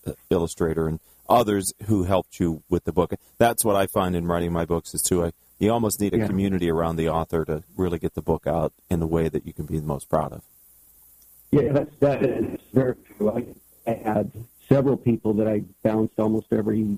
uh, 0.06 0.12
illustrator, 0.30 0.88
and 0.88 1.00
others 1.30 1.74
who 1.88 2.04
helped 2.04 2.40
you 2.40 2.64
with 2.70 2.84
the 2.84 2.92
book. 2.92 3.14
That's 3.38 3.64
what 3.64 3.76
I 3.76 3.88
find 3.88 4.16
in 4.16 4.26
writing 4.26 4.52
my 4.52 4.66
books 4.66 4.94
is 4.94 5.02
too. 5.02 5.26
I, 5.26 5.32
you 5.60 5.72
almost 5.72 6.00
need 6.00 6.14
a 6.14 6.20
yeah. 6.20 6.28
community 6.28 6.70
around 6.70 6.98
the 6.98 7.10
author 7.10 7.46
to 7.46 7.64
really 7.76 8.00
get 8.00 8.16
the 8.16 8.22
book 8.22 8.48
out 8.48 8.74
in 8.90 9.00
the 9.00 9.08
way 9.08 9.30
that 9.30 9.46
you 9.46 9.54
can 9.54 9.66
be 9.66 9.80
the 9.80 9.86
most 9.86 10.10
proud 10.10 10.34
of. 10.34 10.42
Yeah, 11.52 11.72
that's 11.72 11.96
that 12.00 12.26
is 12.26 12.60
very 12.74 12.96
true. 12.96 13.32
I, 13.32 13.46
I 13.90 13.94
had 13.94 14.32
several 14.68 14.98
people 14.98 15.34
that 15.36 15.48
I 15.48 15.64
bounced 15.84 16.20
almost 16.20 16.48
every 16.52 16.98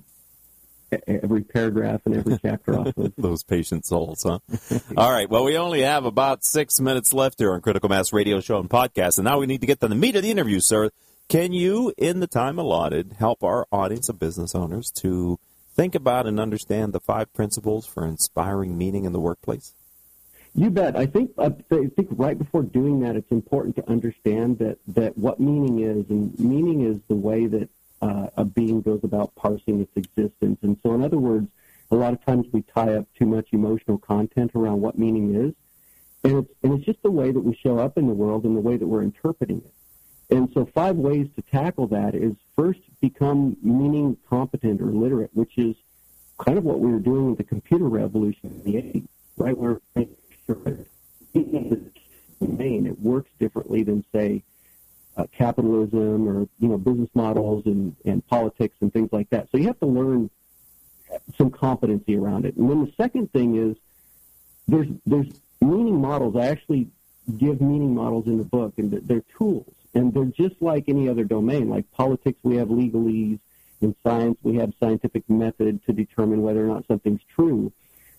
every 1.07 1.43
paragraph 1.43 2.01
and 2.05 2.15
every 2.15 2.37
chapter 2.41 2.79
off 2.79 2.97
of. 2.97 3.13
Those 3.17 3.43
patient 3.43 3.85
souls, 3.85 4.23
huh? 4.23 4.39
All 4.95 5.11
right. 5.11 5.29
Well, 5.29 5.43
we 5.43 5.57
only 5.57 5.81
have 5.81 6.05
about 6.05 6.43
six 6.43 6.79
minutes 6.79 7.13
left 7.13 7.39
here 7.39 7.53
on 7.53 7.61
Critical 7.61 7.89
Mass 7.89 8.13
Radio 8.13 8.39
Show 8.39 8.59
and 8.59 8.69
Podcast, 8.69 9.17
and 9.17 9.25
now 9.25 9.39
we 9.39 9.45
need 9.45 9.61
to 9.61 9.67
get 9.67 9.79
to 9.81 9.87
the 9.87 9.95
meat 9.95 10.15
of 10.15 10.23
the 10.23 10.31
interview, 10.31 10.59
sir. 10.59 10.89
Can 11.27 11.53
you, 11.53 11.91
in 11.97 12.19
the 12.19 12.27
time 12.27 12.59
allotted, 12.59 13.13
help 13.17 13.43
our 13.43 13.65
audience 13.71 14.09
of 14.09 14.19
business 14.19 14.53
owners 14.53 14.91
to 14.97 15.39
think 15.73 15.95
about 15.95 16.27
and 16.27 16.39
understand 16.39 16.93
the 16.93 16.99
five 16.99 17.33
principles 17.33 17.87
for 17.87 18.05
inspiring 18.05 18.77
meaning 18.77 19.05
in 19.05 19.11
the 19.11 19.19
workplace? 19.19 19.73
You 20.53 20.69
bet. 20.69 20.95
I 20.95 21.05
think 21.05 21.31
I 21.37 21.49
think 21.49 22.07
right 22.11 22.37
before 22.37 22.63
doing 22.63 23.01
that, 23.01 23.15
it's 23.15 23.31
important 23.31 23.75
to 23.75 23.89
understand 23.89 24.59
that 24.59 24.77
that 24.87 25.17
what 25.17 25.39
meaning 25.39 25.79
is, 25.79 26.09
and 26.09 26.39
meaning 26.39 26.81
is 26.81 26.99
the 27.09 27.15
way 27.15 27.47
that 27.47 27.69
uh, 28.01 28.27
a 28.37 28.45
being 28.45 28.81
goes 28.81 29.01
about 29.03 29.35
parsing 29.35 29.81
its 29.81 29.91
existence. 29.97 30.59
And 30.61 30.77
so, 30.81 30.93
in 30.93 31.03
other 31.03 31.17
words, 31.17 31.49
a 31.91 31.95
lot 31.95 32.13
of 32.13 32.23
times 32.23 32.45
we 32.53 32.61
tie 32.61 32.93
up 32.95 33.07
too 33.19 33.25
much 33.25 33.47
emotional 33.51 33.97
content 33.97 34.51
around 34.55 34.79
what 34.79 34.97
meaning 34.97 35.35
is, 35.35 35.53
and 36.23 36.37
it's 36.37 36.53
and 36.63 36.73
it's 36.73 36.85
just 36.85 37.01
the 37.01 37.11
way 37.11 37.31
that 37.31 37.41
we 37.41 37.53
show 37.55 37.79
up 37.79 37.97
in 37.97 38.07
the 38.07 38.13
world 38.13 38.45
and 38.45 38.55
the 38.55 38.61
way 38.61 38.77
that 38.77 38.87
we're 38.87 39.03
interpreting 39.03 39.57
it. 39.57 39.73
And 40.29 40.49
so, 40.53 40.65
five 40.65 40.95
ways 40.95 41.27
to 41.35 41.41
tackle 41.43 41.87
that 41.87 42.15
is 42.15 42.33
first 42.55 42.79
become 43.01 43.57
meaning 43.61 44.17
competent 44.29 44.81
or 44.81 44.85
literate, 44.85 45.29
which 45.33 45.57
is 45.57 45.75
kind 46.39 46.57
of 46.57 46.63
what 46.63 46.79
we 46.79 46.91
were 46.91 46.99
doing 46.99 47.29
with 47.29 47.37
the 47.37 47.43
computer 47.43 47.87
revolution 47.87 48.61
in 48.65 48.71
the 48.71 48.77
80s, 48.77 49.07
right? 49.37 49.57
We're 49.57 49.79
domain. 52.39 52.87
It 52.87 52.99
works 52.99 53.29
differently 53.39 53.83
than, 53.83 54.03
say, 54.11 54.43
uh, 55.17 55.25
capitalism 55.31 56.27
or 56.27 56.41
you 56.59 56.67
know 56.67 56.77
business 56.77 57.09
models 57.13 57.65
and, 57.65 57.95
and 58.05 58.25
politics 58.27 58.75
and 58.81 58.91
things 58.91 59.09
like 59.11 59.29
that. 59.29 59.47
So 59.51 59.57
you 59.57 59.67
have 59.67 59.79
to 59.79 59.85
learn 59.85 60.29
some 61.37 61.49
competency 61.49 62.17
around 62.17 62.45
it. 62.45 62.57
And 62.57 62.69
then 62.69 62.83
the 62.83 62.91
second 62.97 63.31
thing 63.31 63.55
is 63.55 63.77
there's 64.67 64.87
there's 65.05 65.27
meaning 65.61 66.01
models. 66.01 66.35
I 66.35 66.47
actually 66.47 66.89
give 67.37 67.61
meaning 67.61 67.95
models 67.95 68.27
in 68.27 68.37
the 68.37 68.43
book, 68.43 68.73
and 68.77 68.91
they're 68.91 69.23
tools, 69.37 69.73
and 69.95 70.13
they're 70.13 70.25
just 70.25 70.61
like 70.61 70.83
any 70.87 71.09
other 71.09 71.23
domain. 71.23 71.69
Like 71.69 71.89
politics, 71.91 72.37
we 72.43 72.57
have 72.57 72.67
legalese. 72.67 73.39
In 73.81 73.95
science, 74.03 74.37
we 74.43 74.55
have 74.55 74.73
scientific 74.79 75.29
method 75.29 75.83
to 75.85 75.93
determine 75.93 76.41
whether 76.41 76.63
or 76.63 76.67
not 76.67 76.85
something's 76.87 77.21
true. 77.33 77.71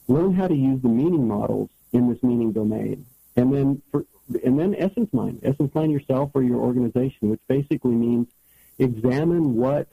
Learn 0.09 0.35
how 0.35 0.49
to 0.49 0.55
use 0.55 0.83
the 0.83 0.89
meaning 0.89 1.29
models 1.29 1.71
in 1.93 2.09
this 2.09 2.23
meaning 2.23 2.53
domain. 2.53 3.07
And 3.37 3.53
then 3.53 3.83
for, 3.91 4.07
and 4.45 4.59
then 4.59 4.75
essence 4.75 5.11
mine, 5.13 5.39
essence 5.43 5.75
mine 5.75 5.91
yourself 5.91 6.31
or 6.35 6.43
your 6.43 6.61
organization, 6.61 7.31
which 7.31 7.41
basically 7.49 7.95
means 7.95 8.29
examine 8.79 9.55
what 9.57 9.89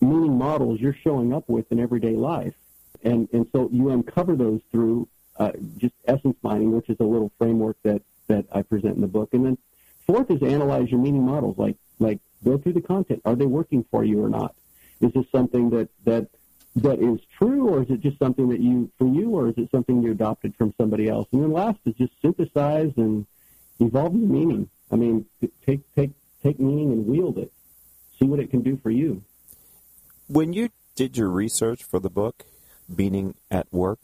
meaning 0.00 0.38
models 0.38 0.80
you're 0.80 0.96
showing 1.04 1.32
up 1.32 1.48
with 1.48 1.70
in 1.70 1.80
everyday 1.80 2.14
life. 2.14 2.54
And, 3.02 3.28
and 3.32 3.46
so 3.52 3.68
you 3.72 3.90
uncover 3.90 4.36
those 4.36 4.60
through 4.70 5.08
uh, 5.36 5.52
just 5.78 5.94
essence 6.06 6.36
mining, 6.42 6.72
which 6.72 6.88
is 6.88 6.96
a 7.00 7.04
little 7.04 7.32
framework 7.38 7.76
that, 7.82 8.02
that 8.28 8.46
I 8.52 8.62
present 8.62 8.94
in 8.94 9.00
the 9.00 9.08
book. 9.08 9.30
And 9.32 9.44
then 9.44 9.58
fourth 10.06 10.30
is 10.30 10.42
analyze 10.42 10.90
your 10.90 11.00
meaning 11.00 11.24
models, 11.24 11.56
like, 11.58 11.76
like 11.98 12.20
go 12.44 12.58
through 12.58 12.74
the 12.74 12.80
content. 12.80 13.22
Are 13.24 13.34
they 13.34 13.46
working 13.46 13.84
for 13.90 14.04
you 14.04 14.24
or 14.24 14.28
not? 14.28 14.54
Is 15.00 15.12
this 15.12 15.26
something 15.32 15.70
that, 15.70 15.88
that 16.04 16.28
that 16.76 17.02
is 17.02 17.20
true, 17.36 17.68
or 17.68 17.82
is 17.82 17.90
it 17.90 18.00
just 18.00 18.18
something 18.18 18.48
that 18.48 18.60
you 18.60 18.90
for 18.98 19.06
you, 19.06 19.30
or 19.30 19.48
is 19.48 19.54
it 19.58 19.70
something 19.70 20.02
you 20.02 20.12
adopted 20.12 20.54
from 20.56 20.72
somebody 20.78 21.08
else? 21.08 21.28
And 21.32 21.42
then 21.42 21.52
last 21.52 21.78
is 21.84 21.94
just 21.94 22.12
synthesize 22.22 22.92
and 22.96 23.26
evolve 23.78 24.14
your 24.14 24.28
meaning. 24.28 24.70
I 24.90 24.96
mean, 24.96 25.26
take 25.66 25.80
take 25.94 26.12
take 26.42 26.58
meaning 26.58 26.92
and 26.92 27.06
wield 27.06 27.38
it. 27.38 27.52
See 28.18 28.24
what 28.24 28.40
it 28.40 28.50
can 28.50 28.62
do 28.62 28.78
for 28.82 28.90
you. 28.90 29.22
When 30.28 30.52
you 30.52 30.70
did 30.94 31.16
your 31.16 31.28
research 31.28 31.84
for 31.84 31.98
the 31.98 32.10
book, 32.10 32.44
Meaning 32.88 33.34
at 33.50 33.70
Work, 33.70 34.00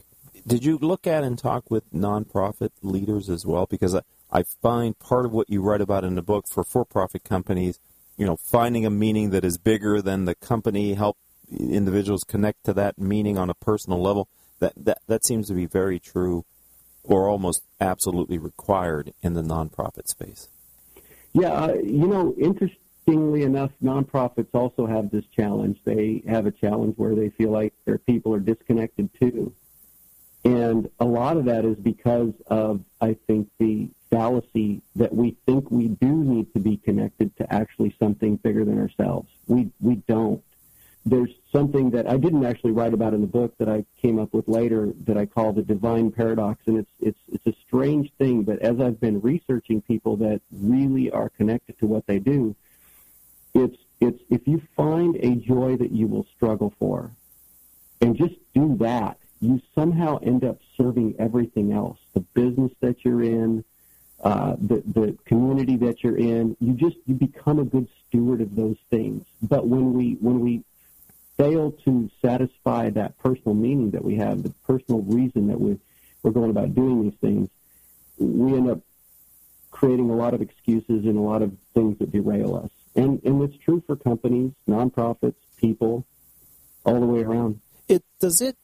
did 0.49 0.64
you 0.64 0.78
look 0.78 1.07
at 1.07 1.23
and 1.23 1.38
talk 1.38 1.71
with 1.71 1.93
nonprofit 1.93 2.71
leaders 2.83 3.28
as 3.28 3.45
well? 3.45 3.67
Because 3.67 3.95
I, 3.95 4.00
I 4.33 4.45
find 4.62 4.99
part 4.99 5.26
of 5.26 5.33
what 5.33 5.50
you 5.50 5.61
write 5.61 5.83
about 5.83 6.05
in 6.05 6.14
the 6.14 6.23
book 6.23 6.47
for 6.49 6.64
for-profit 6.64 7.23
companies, 7.23 7.78
you 8.17 8.25
know, 8.25 8.37
finding 8.37 8.87
a 8.87 8.90
meaning 8.90 9.31
that 9.31 9.45
is 9.45 9.59
bigger 9.59 10.00
than 10.00 10.25
the 10.25 10.35
company, 10.35 10.95
help 10.95 11.19
individuals 11.50 12.25
connect 12.25 12.64
to 12.64 12.73
that 12.75 12.99
meaning 12.99 13.37
on 13.37 13.50
a 13.50 13.55
personal 13.55 14.02
level. 14.02 14.28
That 14.61 14.73
that 14.76 14.99
that 15.07 15.25
seems 15.25 15.49
to 15.49 15.55
be 15.55 15.67
very 15.67 16.00
true 16.00 16.45
or 17.05 17.28
almost 17.28 17.62
absolutely 17.81 18.38
required 18.38 19.12
in 19.23 19.35
the 19.35 19.43
nonprofit 19.43 20.09
space? 20.09 20.49
Yeah, 21.33 21.52
uh, 21.52 21.75
you 21.75 22.07
know, 22.07 22.35
interestingly 22.38 23.43
enough, 23.43 23.71
nonprofits 23.83 24.49
also 24.52 24.87
have 24.87 25.11
this 25.11 25.25
challenge. 25.35 25.78
They 25.85 26.23
have 26.26 26.47
a 26.47 26.50
challenge 26.50 26.97
where 26.97 27.14
they 27.14 27.31
feel 27.31 27.50
like 27.50 27.73
their 27.85 27.99
people 27.99 28.35
are 28.35 28.40
disconnected 28.40 29.11
too. 29.21 29.52
And 30.49 30.88
a 30.99 31.05
lot 31.05 31.37
of 31.37 31.45
that 31.45 31.67
is 31.67 31.76
because 31.76 32.33
of, 32.47 32.81
I 33.02 33.17
think, 33.26 33.50
the 33.59 33.90
fallacy 34.09 34.81
that 34.97 35.14
we 35.14 35.37
think 35.45 35.71
we 35.71 35.88
do 35.88 36.07
need 36.07 36.50
to 36.55 36.59
be 36.59 36.78
connected 36.78 37.37
to 37.37 37.52
actually 37.52 37.95
something 37.99 38.37
bigger 38.37 38.64
than 38.64 38.78
ourselves. 38.78 39.28
We 39.47 39.71
we 39.78 39.97
don't. 40.09 40.43
There's 41.05 41.35
something 41.52 41.90
that 41.90 42.09
I 42.09 42.17
didn't 42.17 42.47
actually 42.47 42.73
write 42.73 42.95
about 42.95 43.12
in 43.12 43.21
the 43.21 43.26
book 43.26 43.59
that 43.59 43.69
I 43.69 43.85
came 44.00 44.19
up 44.19 44.33
with 44.33 44.49
later 44.49 44.88
that 45.05 45.19
I 45.19 45.26
call 45.26 45.52
the 45.52 45.62
divine 45.62 46.12
paradox, 46.12 46.62
and 46.67 46.78
it's 46.78 46.90
it's 46.99 47.21
it's 47.31 47.47
a 47.47 47.61
strange 47.67 48.11
thing. 48.14 48.45
But 48.45 48.61
as 48.61 48.81
I've 48.81 48.99
been 48.99 49.21
researching 49.21 49.83
people 49.83 50.17
that 50.17 50.40
really 50.50 51.11
are 51.11 51.28
connected 51.28 51.78
to 51.81 51.87
what 51.87 52.07
they 52.07 52.21
do, 52.21 52.57
it's 53.52 53.76
it's 54.00 54.23
if 54.31 54.49
you 54.49 54.62
find 54.75 55.14
a 55.17 55.35
joy 55.35 55.76
that 55.76 55.93
you 55.93 56.07
will 56.07 56.26
struggle 56.35 56.73
for, 56.78 57.11
and 58.00 58.17
just 58.17 58.37
do 58.55 58.78
that, 58.78 59.19
you 59.40 59.61
somehow 59.75 60.18
end 60.23 60.45
up 60.45 60.59
serving 60.76 61.14
everything 61.18 61.73
else. 61.73 61.99
The 62.14 62.21
business 62.21 62.73
that 62.80 63.04
you're 63.04 63.23
in, 63.23 63.64
uh, 64.23 64.57
the 64.59 64.83
the 64.87 65.16
community 65.26 65.76
that 65.76 66.02
you're 66.02 66.18
in. 66.18 66.57
You 66.61 66.73
just 66.73 66.97
you 67.07 67.14
become 67.14 67.59
a 67.59 67.64
good 67.64 67.88
steward 68.07 68.40
of 68.40 68.57
those 68.57 68.76
things. 68.90 69.25
But 69.42 69.66
when 69.66 69.95
we 69.95 70.16
when 70.21 70.40
we 70.40 70.64
fail 71.37 71.73
to 71.85 72.11
satisfy 72.21 72.90
that 72.90 73.16
personal 73.18 73.54
meaning 73.54 73.92
that 73.92 74.04
we 74.04 74.16
have, 74.16 74.42
the 74.42 74.50
personal 74.66 75.02
reason 75.02 75.47
that 75.49 75.61
we 75.61 75.78
we're 76.23 76.33
going 76.33 76.50
about 76.50 76.75
doing 76.75 77.04
these 77.04 77.18
things, 77.21 77.49
we 78.18 78.54
end 78.54 78.68
up 78.68 78.80
creating 79.71 80.11
a 80.11 80.14
lot 80.14 80.35
of 80.35 80.42
excuses 80.42 81.04
and 81.04 81.16
a 81.16 81.21
lot 81.21 81.42
of 81.42 81.52
things 81.75 81.97
that 81.99 82.11
derail 82.11 82.57
us. 82.57 82.71
And 82.97 83.23
and 83.25 83.40
it's 83.42 83.57
true 83.59 83.83
for 83.87 83.95
companies, 83.95 84.50
nonprofits, 84.68 85.37
people, 85.59 86.04
all 86.85 86.99
the 86.99 87.07
way 87.07 87.23
around. 87.23 87.61
It 87.87 88.02
does 88.18 88.40
it 88.40 88.57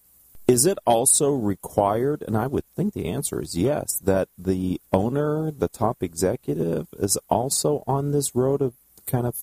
is 0.47 0.67
it 0.67 0.79
also 0.87 1.31
required, 1.31 2.23
and 2.27 2.37
I 2.37 2.47
would 2.47 2.65
think 2.77 2.93
the 2.93 3.07
answer 3.07 3.41
is 3.41 3.57
yes, 3.57 3.99
that 4.05 4.29
the 4.37 4.81
owner, 4.93 5.51
the 5.51 5.69
top 5.69 6.03
executive, 6.03 6.89
is 6.99 7.17
also 7.31 7.83
on 7.87 8.13
this 8.13 8.35
road 8.35 8.61
of 8.61 8.75
kind 9.07 9.27
of 9.27 9.37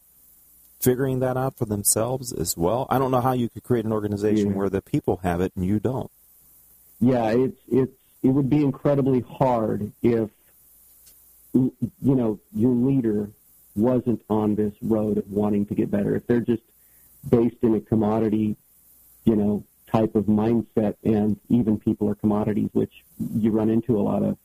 figuring 0.79 1.19
that 1.19 1.37
out 1.37 1.57
for 1.57 1.65
themselves 1.65 2.31
as 2.31 2.55
well? 2.55 2.85
I 2.89 2.99
don't 2.99 3.11
know 3.11 3.21
how 3.21 3.33
you 3.33 3.49
could 3.49 3.63
create 3.63 3.85
an 3.85 3.91
organization 3.91 4.51
yeah. 4.51 4.55
where 4.55 4.69
the 4.69 4.81
people 4.81 5.19
have 5.23 5.41
it 5.41 5.53
and 5.55 5.65
you 5.65 5.79
don't. 5.79 6.11
Yeah, 6.99 7.31
it's 7.31 7.57
it's 7.67 7.93
it 8.21 8.29
would 8.29 8.49
be 8.49 8.63
incredibly 8.63 9.21
hard 9.21 9.91
if 10.03 10.29
you 11.53 11.73
know 12.01 12.39
your 12.53 12.71
leader 12.71 13.31
wasn't 13.75 14.21
on 14.29 14.55
this 14.55 14.73
road 14.81 15.17
of 15.17 15.31
wanting 15.31 15.65
to 15.65 15.73
get 15.75 15.89
better. 15.89 16.15
If 16.15 16.27
they're 16.27 16.41
just 16.41 16.61
based 17.27 17.57
in 17.63 17.73
a 17.73 17.81
commodity, 17.81 18.55
you 19.25 19.35
know, 19.35 19.63
type 19.91 20.15
of 20.15 20.25
mindset, 20.25 20.95
and 21.03 21.39
even 21.49 21.79
people 21.79 22.09
are 22.09 22.15
commodities, 22.15 22.69
which 22.73 23.03
you 23.35 23.51
run 23.51 23.69
into 23.69 23.99
a 23.99 24.01
lot 24.01 24.23
of, 24.23 24.37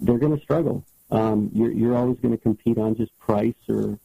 they're 0.00 0.18
going 0.18 0.36
to 0.36 0.42
struggle. 0.42 0.84
Um, 1.10 1.50
you're, 1.54 1.70
you're 1.72 1.96
always 1.96 2.18
going 2.18 2.36
to 2.36 2.42
compete 2.42 2.78
on 2.78 2.96
just 2.96 3.16
price 3.18 3.54
or 3.68 3.98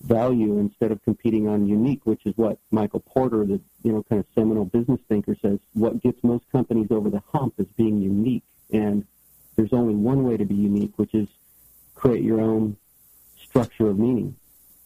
value 0.00 0.58
instead 0.58 0.92
of 0.92 1.02
competing 1.04 1.48
on 1.48 1.66
unique, 1.66 2.04
which 2.04 2.24
is 2.24 2.36
what 2.36 2.58
Michael 2.70 3.00
Porter, 3.00 3.44
the 3.44 3.60
you 3.82 3.92
know 3.92 4.02
kind 4.04 4.20
of 4.20 4.26
seminal 4.34 4.64
business 4.64 5.00
thinker, 5.08 5.36
says. 5.40 5.58
What 5.72 6.02
gets 6.02 6.22
most 6.22 6.44
companies 6.52 6.88
over 6.90 7.10
the 7.10 7.22
hump 7.32 7.54
is 7.58 7.66
being 7.76 8.00
unique, 8.00 8.44
and 8.72 9.04
there's 9.56 9.72
only 9.72 9.94
one 9.94 10.24
way 10.24 10.36
to 10.36 10.44
be 10.44 10.54
unique, 10.54 10.92
which 10.96 11.14
is 11.14 11.28
create 11.94 12.22
your 12.22 12.40
own 12.40 12.76
structure 13.42 13.88
of 13.88 13.98
meaning. 13.98 14.36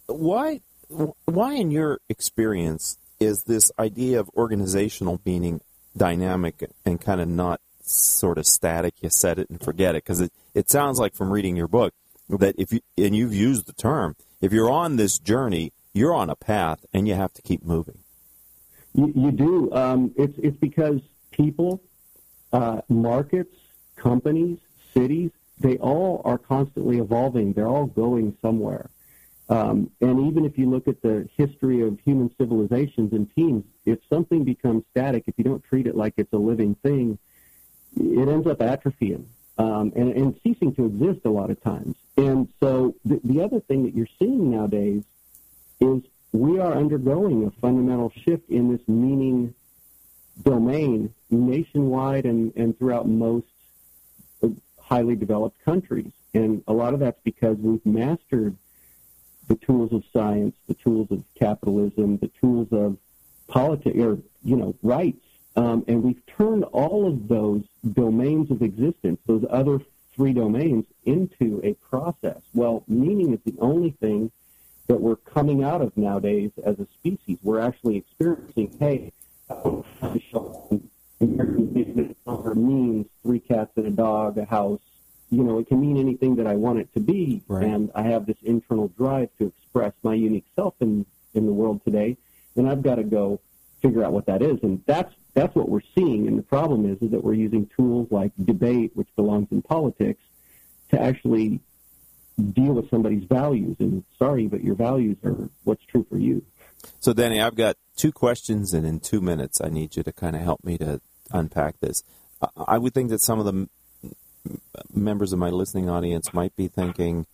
Why, 0.06 0.60
why, 0.88 1.54
in 1.54 1.70
your 1.70 2.00
experience, 2.08 2.98
is 3.22 3.44
this 3.44 3.70
idea 3.78 4.20
of 4.20 4.28
organizational 4.36 5.20
meaning 5.24 5.60
dynamic 5.96 6.68
and 6.84 7.00
kind 7.00 7.20
of 7.20 7.28
not 7.28 7.60
sort 7.82 8.38
of 8.38 8.46
static. 8.46 8.94
You 9.00 9.10
set 9.10 9.38
it 9.38 9.50
and 9.50 9.62
forget 9.62 9.94
it 9.94 10.04
because 10.04 10.20
it, 10.20 10.32
it 10.54 10.70
sounds 10.70 10.98
like 10.98 11.14
from 11.14 11.32
reading 11.32 11.56
your 11.56 11.68
book 11.68 11.94
that 12.28 12.54
if 12.58 12.72
you 12.72 12.80
and 12.96 13.14
you've 13.14 13.34
used 13.34 13.66
the 13.66 13.72
term 13.72 14.16
if 14.42 14.52
you're 14.52 14.70
on 14.70 14.96
this 14.96 15.18
journey, 15.18 15.72
you're 15.94 16.12
on 16.12 16.28
a 16.28 16.34
path 16.34 16.84
and 16.92 17.06
you 17.06 17.14
have 17.14 17.32
to 17.34 17.42
keep 17.42 17.64
moving. 17.64 17.98
You, 18.92 19.12
you 19.14 19.30
do. 19.30 19.72
Um, 19.72 20.12
it's 20.16 20.36
it's 20.38 20.56
because 20.56 21.00
people, 21.30 21.80
uh, 22.52 22.82
markets, 22.88 23.54
companies, 23.96 24.58
cities, 24.92 25.30
they 25.60 25.78
all 25.78 26.20
are 26.24 26.36
constantly 26.36 26.98
evolving. 26.98 27.52
They're 27.52 27.68
all 27.68 27.86
going 27.86 28.36
somewhere. 28.42 28.90
Um, 29.52 29.90
and 30.00 30.28
even 30.28 30.46
if 30.46 30.56
you 30.56 30.70
look 30.70 30.88
at 30.88 31.02
the 31.02 31.28
history 31.36 31.82
of 31.82 32.00
human 32.00 32.34
civilizations 32.38 33.12
and 33.12 33.30
teams, 33.34 33.64
if 33.84 33.98
something 34.08 34.44
becomes 34.44 34.84
static, 34.92 35.24
if 35.26 35.34
you 35.36 35.44
don't 35.44 35.62
treat 35.62 35.86
it 35.86 35.94
like 35.94 36.14
it's 36.16 36.32
a 36.32 36.38
living 36.38 36.74
thing, 36.76 37.18
it 37.94 38.28
ends 38.28 38.46
up 38.46 38.60
atrophying 38.60 39.26
um, 39.58 39.92
and, 39.94 40.10
and, 40.14 40.40
ceasing 40.42 40.74
to 40.74 40.86
exist 40.86 41.26
a 41.26 41.28
lot 41.28 41.50
of 41.50 41.62
times. 41.62 41.94
And 42.16 42.48
so 42.60 42.94
the, 43.04 43.20
the 43.24 43.42
other 43.42 43.60
thing 43.60 43.82
that 43.82 43.94
you're 43.94 44.08
seeing 44.18 44.52
nowadays 44.52 45.04
is 45.80 46.02
we 46.32 46.58
are 46.58 46.72
undergoing 46.72 47.44
a 47.44 47.50
fundamental 47.60 48.10
shift 48.24 48.48
in 48.48 48.72
this 48.72 48.80
meaning 48.88 49.52
domain 50.42 51.12
nationwide 51.28 52.24
and, 52.24 52.54
and 52.56 52.78
throughout 52.78 53.06
most 53.06 53.48
highly 54.80 55.14
developed 55.14 55.62
countries. 55.62 56.10
And 56.32 56.64
a 56.66 56.72
lot 56.72 56.94
of 56.94 57.00
that's 57.00 57.20
because 57.22 57.58
we've 57.58 57.84
mastered 57.84 58.56
the 59.48 59.56
tools 59.56 59.92
of 59.92 60.04
science, 60.12 60.54
the 60.68 60.74
tools 60.74 61.08
of 61.10 61.22
capitalism, 61.38 62.18
the 62.18 62.30
tools 62.40 62.68
of 62.72 62.96
politics, 63.48 63.98
or 63.98 64.18
you 64.44 64.56
know, 64.56 64.74
rights, 64.82 65.24
um, 65.56 65.84
and 65.86 66.02
we've 66.02 66.24
turned 66.26 66.64
all 66.64 67.06
of 67.06 67.28
those 67.28 67.62
domains 67.92 68.50
of 68.50 68.62
existence, 68.62 69.20
those 69.26 69.44
other 69.50 69.80
three 70.14 70.32
domains, 70.32 70.86
into 71.04 71.60
a 71.62 71.74
process. 71.74 72.40
Well, 72.54 72.84
meaning 72.88 73.34
is 73.34 73.40
the 73.44 73.60
only 73.60 73.90
thing 73.90 74.30
that 74.88 75.00
we're 75.00 75.16
coming 75.16 75.62
out 75.62 75.80
of 75.80 75.96
nowadays 75.96 76.50
as 76.64 76.78
a 76.78 76.86
species. 76.98 77.38
We're 77.42 77.60
actually 77.60 77.96
experiencing, 77.96 78.76
hey, 78.78 79.12
American 81.20 82.66
means 82.66 83.06
three 83.22 83.40
cats 83.40 83.72
and 83.76 83.86
a 83.86 83.90
dog, 83.90 84.38
a 84.38 84.44
house, 84.44 84.80
you 85.32 85.42
know, 85.42 85.58
it 85.58 85.66
can 85.66 85.80
mean 85.80 85.96
anything 85.96 86.36
that 86.36 86.46
I 86.46 86.56
want 86.56 86.78
it 86.78 86.92
to 86.92 87.00
be, 87.00 87.42
right. 87.48 87.64
and 87.64 87.90
I 87.94 88.02
have 88.02 88.26
this 88.26 88.36
internal 88.42 88.88
drive 88.88 89.30
to 89.38 89.46
express 89.46 89.94
my 90.02 90.12
unique 90.12 90.44
self 90.54 90.74
in 90.80 91.06
in 91.32 91.46
the 91.46 91.52
world 91.52 91.82
today, 91.84 92.18
and 92.54 92.68
I've 92.68 92.82
got 92.82 92.96
to 92.96 93.02
go 93.02 93.40
figure 93.80 94.04
out 94.04 94.12
what 94.12 94.26
that 94.26 94.42
is, 94.42 94.58
and 94.62 94.82
that's 94.86 95.12
that's 95.32 95.54
what 95.54 95.70
we're 95.70 95.80
seeing. 95.94 96.28
And 96.28 96.38
the 96.38 96.42
problem 96.42 96.84
is, 96.84 97.00
is 97.00 97.12
that 97.12 97.24
we're 97.24 97.32
using 97.32 97.68
tools 97.74 98.08
like 98.10 98.32
debate, 98.44 98.92
which 98.94 99.08
belongs 99.16 99.48
in 99.50 99.62
politics, 99.62 100.20
to 100.90 101.00
actually 101.00 101.60
deal 102.52 102.74
with 102.74 102.90
somebody's 102.90 103.24
values. 103.24 103.76
And 103.78 104.04
sorry, 104.18 104.48
but 104.48 104.62
your 104.62 104.74
values 104.74 105.16
are 105.24 105.48
what's 105.64 105.84
true 105.86 106.06
for 106.10 106.18
you. 106.18 106.44
So, 107.00 107.14
Danny, 107.14 107.40
I've 107.40 107.56
got 107.56 107.76
two 107.96 108.12
questions, 108.12 108.74
and 108.74 108.86
in 108.86 109.00
two 109.00 109.22
minutes, 109.22 109.62
I 109.62 109.70
need 109.70 109.96
you 109.96 110.02
to 110.02 110.12
kind 110.12 110.36
of 110.36 110.42
help 110.42 110.62
me 110.62 110.76
to 110.76 111.00
unpack 111.30 111.80
this. 111.80 112.02
I 112.66 112.76
would 112.76 112.92
think 112.92 113.08
that 113.08 113.22
some 113.22 113.38
of 113.38 113.46
the 113.46 113.68
members 114.92 115.32
of 115.32 115.38
my 115.38 115.50
listening 115.50 115.88
audience 115.88 116.32
might 116.32 116.54
be 116.56 116.68
thinking, 116.68 117.26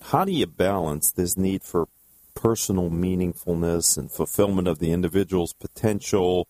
how 0.00 0.24
do 0.24 0.32
you 0.32 0.46
balance 0.46 1.10
this 1.10 1.36
need 1.36 1.62
for 1.62 1.88
personal 2.34 2.90
meaningfulness 2.90 3.98
and 3.98 4.10
fulfillment 4.10 4.68
of 4.68 4.78
the 4.78 4.92
individual's 4.92 5.52
potential 5.52 6.46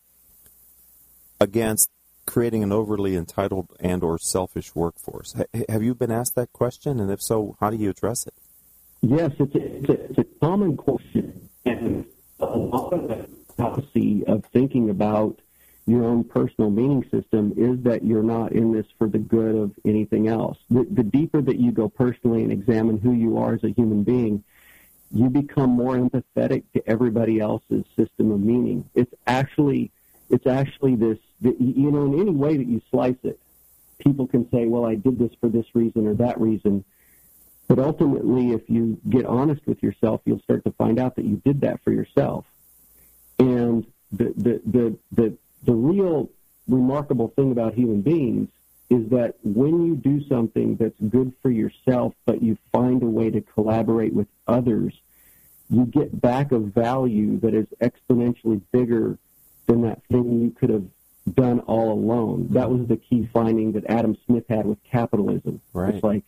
against 1.40 1.90
creating 2.24 2.62
an 2.62 2.70
overly 2.70 3.16
entitled 3.16 3.68
and 3.80 4.02
or 4.02 4.18
selfish 4.18 4.74
workforce? 4.74 5.34
have 5.68 5.82
you 5.82 5.94
been 5.94 6.12
asked 6.12 6.34
that 6.34 6.52
question, 6.52 7.00
and 7.00 7.10
if 7.10 7.22
so, 7.22 7.56
how 7.60 7.70
do 7.70 7.76
you 7.76 7.90
address 7.90 8.26
it? 8.26 8.34
Yes, 9.00 9.32
it's 9.40 9.54
a, 9.54 9.58
it's 9.58 9.88
a, 9.88 9.92
it's 9.92 10.18
a 10.18 10.24
common 10.40 10.76
question, 10.76 11.48
and 11.64 12.06
a 12.38 12.46
lot 12.46 12.92
of 12.92 13.08
the 13.08 13.28
policy 13.56 14.24
of 14.26 14.44
thinking 14.52 14.90
about 14.90 15.40
your 15.86 16.04
own 16.04 16.24
personal 16.24 16.70
meaning 16.70 17.02
system 17.10 17.52
is 17.56 17.82
that 17.82 18.04
you're 18.04 18.22
not 18.22 18.52
in 18.52 18.72
this 18.72 18.86
for 18.98 19.08
the 19.08 19.18
good 19.18 19.56
of 19.56 19.72
anything 19.84 20.28
else. 20.28 20.58
The, 20.70 20.86
the, 20.88 21.02
deeper 21.02 21.42
that 21.42 21.58
you 21.58 21.72
go 21.72 21.88
personally 21.88 22.42
and 22.42 22.52
examine 22.52 22.98
who 22.98 23.12
you 23.12 23.38
are 23.38 23.54
as 23.54 23.64
a 23.64 23.70
human 23.70 24.04
being, 24.04 24.44
you 25.12 25.28
become 25.28 25.70
more 25.70 25.96
empathetic 25.96 26.62
to 26.74 26.88
everybody 26.88 27.40
else's 27.40 27.84
system 27.96 28.30
of 28.30 28.40
meaning. 28.40 28.88
It's 28.94 29.12
actually, 29.26 29.90
it's 30.30 30.46
actually 30.46 30.94
this, 30.94 31.18
you 31.40 31.90
know, 31.90 32.04
in 32.06 32.20
any 32.20 32.30
way 32.30 32.56
that 32.56 32.66
you 32.66 32.80
slice 32.90 33.16
it, 33.24 33.40
people 33.98 34.28
can 34.28 34.48
say, 34.50 34.66
well, 34.66 34.86
I 34.86 34.94
did 34.94 35.18
this 35.18 35.32
for 35.40 35.48
this 35.48 35.66
reason 35.74 36.06
or 36.06 36.14
that 36.14 36.40
reason. 36.40 36.84
But 37.66 37.80
ultimately, 37.80 38.52
if 38.52 38.68
you 38.68 38.98
get 39.08 39.26
honest 39.26 39.66
with 39.66 39.82
yourself, 39.82 40.20
you'll 40.24 40.40
start 40.40 40.64
to 40.64 40.72
find 40.72 40.98
out 40.98 41.16
that 41.16 41.24
you 41.24 41.42
did 41.44 41.62
that 41.62 41.82
for 41.82 41.90
yourself. 41.92 42.44
And 43.38 43.86
the, 44.12 44.32
the, 44.36 44.62
the, 44.64 44.98
the 45.12 45.36
the 45.62 45.74
real 45.74 46.30
remarkable 46.68 47.28
thing 47.28 47.52
about 47.52 47.74
human 47.74 48.02
beings 48.02 48.48
is 48.90 49.08
that 49.08 49.36
when 49.42 49.86
you 49.86 49.96
do 49.96 50.22
something 50.28 50.76
that's 50.76 50.98
good 51.08 51.32
for 51.40 51.50
yourself, 51.50 52.14
but 52.26 52.42
you 52.42 52.58
find 52.72 53.02
a 53.02 53.06
way 53.06 53.30
to 53.30 53.40
collaborate 53.40 54.12
with 54.12 54.28
others, 54.46 54.92
you 55.70 55.86
get 55.86 56.20
back 56.20 56.52
a 56.52 56.58
value 56.58 57.40
that 57.40 57.54
is 57.54 57.66
exponentially 57.80 58.60
bigger 58.70 59.18
than 59.66 59.82
that 59.82 60.02
thing 60.10 60.42
you 60.42 60.50
could 60.50 60.68
have 60.68 60.84
done 61.34 61.60
all 61.60 61.92
alone. 61.92 62.48
That 62.50 62.70
was 62.70 62.86
the 62.86 62.96
key 62.96 63.28
finding 63.32 63.72
that 63.72 63.86
Adam 63.88 64.16
Smith 64.26 64.44
had 64.48 64.66
with 64.66 64.78
capitalism. 64.84 65.60
Right. 65.72 65.94
It's 65.94 66.04
like, 66.04 66.24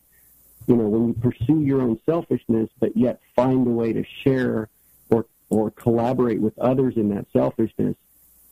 you 0.67 0.77
know, 0.77 0.89
when 0.89 1.09
you 1.09 1.15
pursue 1.15 1.61
your 1.61 1.83
own 1.83 2.01
selfishness, 2.07 2.71
but 2.81 2.97
yet 2.97 3.21
find 3.37 3.67
a 3.67 3.71
way 3.71 3.93
to 3.93 4.05
share 4.23 4.71
or 5.11 5.27
or 5.51 5.71
collaborate 5.71 6.41
with 6.41 6.59
others 6.59 6.97
in 6.97 7.11
that 7.11 7.27
selfishness, 7.33 7.97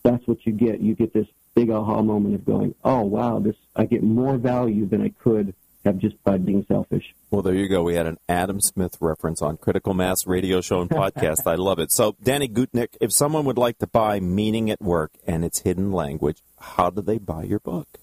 that's 0.03 0.27
what 0.27 0.45
you 0.45 0.53
get. 0.53 0.81
You 0.81 0.95
get 0.95 1.13
this 1.13 1.27
big 1.55 1.71
aha 1.71 2.03
moment 2.03 2.35
of 2.35 2.45
going, 2.45 2.75
oh 2.85 3.03
wow, 3.03 3.39
this 3.39 3.57
I 3.77 3.85
get 3.85 4.03
more 4.03 4.37
value 4.37 4.87
than 4.87 5.03
I 5.03 5.11
could 5.23 5.55
have 5.85 5.99
just 5.99 6.23
by 6.23 6.39
being 6.39 6.65
selfish. 6.69 7.15
Well, 7.31 7.43
there 7.43 7.55
you 7.55 7.69
go. 7.69 7.83
We 7.83 7.95
had 7.95 8.07
an 8.07 8.19
Adam 8.29 8.61
Smith 8.61 8.97
reference 9.01 9.43
on 9.43 9.57
Critical 9.57 9.95
Mass 9.95 10.27
Radio 10.27 10.61
Show 10.61 10.81
and 10.81 10.91
Podcast. 10.91 11.47
I 11.47 11.57
love 11.57 11.79
it. 11.79 11.91
So, 11.91 12.17
Danny 12.23 12.49
Gutknecht, 12.49 12.97
if 13.01 13.13
someone 13.13 13.45
would 13.47 13.59
like 13.59 13.79
to 13.79 13.87
buy 13.87 14.21
Meaning 14.21 14.71
at 14.71 14.81
Work 14.81 15.13
and 15.27 15.45
its 15.45 15.61
hidden 15.61 15.91
language, 15.91 16.39
how 16.59 16.91
do 16.91 17.03
they 17.03 17.19
buy 17.19 17.43
your 17.45 17.59
book? 17.59 17.99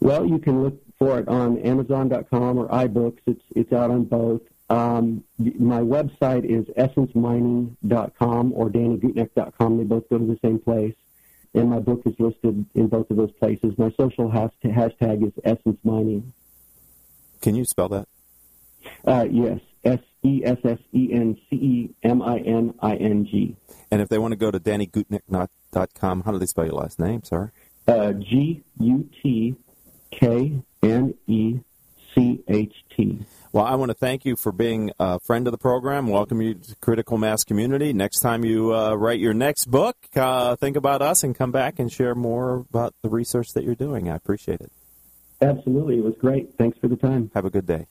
Well, 0.00 0.26
you 0.26 0.38
can 0.38 0.62
look 0.62 0.80
for 0.98 1.18
it 1.18 1.28
on 1.28 1.58
Amazon.com 1.58 2.58
or 2.58 2.68
iBooks. 2.68 3.18
It's 3.26 3.42
it's 3.54 3.72
out 3.72 3.90
on 3.90 4.04
both. 4.04 4.42
Um, 4.68 5.24
my 5.38 5.80
website 5.80 6.44
is 6.44 6.66
essencemining.com 6.76 8.52
or 8.52 8.68
DannyGutknecht.com. 8.68 9.78
They 9.78 9.84
both 9.84 10.08
go 10.08 10.18
to 10.18 10.26
the 10.26 10.38
same 10.42 10.58
place. 10.58 10.94
And 11.54 11.70
my 11.70 11.78
book 11.78 12.02
is 12.04 12.14
listed 12.18 12.66
in 12.74 12.88
both 12.88 13.10
of 13.10 13.16
those 13.16 13.32
places. 13.32 13.78
My 13.78 13.90
social 13.98 14.30
hashtag 14.30 15.26
is 15.26 15.32
Essence 15.44 15.78
Mining. 15.84 16.32
Can 17.40 17.54
you 17.54 17.64
spell 17.64 17.88
that? 17.88 18.08
Uh, 19.06 19.26
yes, 19.30 19.60
S 19.84 20.00
E 20.22 20.42
S 20.44 20.58
S 20.64 20.78
E 20.92 21.08
N 21.12 21.38
C 21.48 21.56
E 21.56 21.94
M 22.02 22.20
I 22.20 22.38
N 22.38 22.74
I 22.80 22.96
N 22.96 23.24
G. 23.24 23.56
And 23.90 24.02
if 24.02 24.08
they 24.08 24.18
want 24.18 24.32
to 24.32 24.36
go 24.36 24.50
to 24.50 24.60
DannyGutknecht.com, 24.60 26.22
how 26.22 26.32
do 26.32 26.38
they 26.38 26.46
spell 26.46 26.66
your 26.66 26.74
last 26.74 26.98
name, 26.98 27.22
sir? 27.24 27.52
Uh, 27.88 28.12
G 28.12 28.62
U 28.80 29.08
T 29.22 29.54
K 30.10 30.60
N 30.82 31.14
E 31.26 31.60
C 32.16 32.42
H 32.48 32.72
T. 32.96 33.18
Well, 33.52 33.64
I 33.64 33.74
want 33.74 33.90
to 33.90 33.94
thank 33.94 34.24
you 34.24 34.36
for 34.36 34.52
being 34.52 34.90
a 34.98 35.18
friend 35.20 35.46
of 35.46 35.50
the 35.50 35.58
program. 35.58 36.08
Welcome 36.08 36.42
you 36.42 36.54
to 36.54 36.76
Critical 36.76 37.18
Mass 37.18 37.44
Community. 37.44 37.92
Next 37.92 38.20
time 38.20 38.44
you 38.44 38.74
uh, 38.74 38.94
write 38.94 39.20
your 39.20 39.34
next 39.34 39.66
book, 39.66 39.96
uh, 40.14 40.56
think 40.56 40.76
about 40.76 41.02
us 41.02 41.22
and 41.22 41.34
come 41.34 41.52
back 41.52 41.78
and 41.78 41.90
share 41.90 42.14
more 42.14 42.66
about 42.70 42.94
the 43.02 43.08
research 43.08 43.52
that 43.54 43.64
you're 43.64 43.74
doing. 43.74 44.10
I 44.10 44.16
appreciate 44.16 44.60
it. 44.60 44.72
Absolutely. 45.40 45.98
It 45.98 46.04
was 46.04 46.14
great. 46.18 46.54
Thanks 46.58 46.78
for 46.78 46.88
the 46.88 46.96
time. 46.96 47.30
Have 47.34 47.44
a 47.44 47.50
good 47.50 47.66
day. 47.66 47.86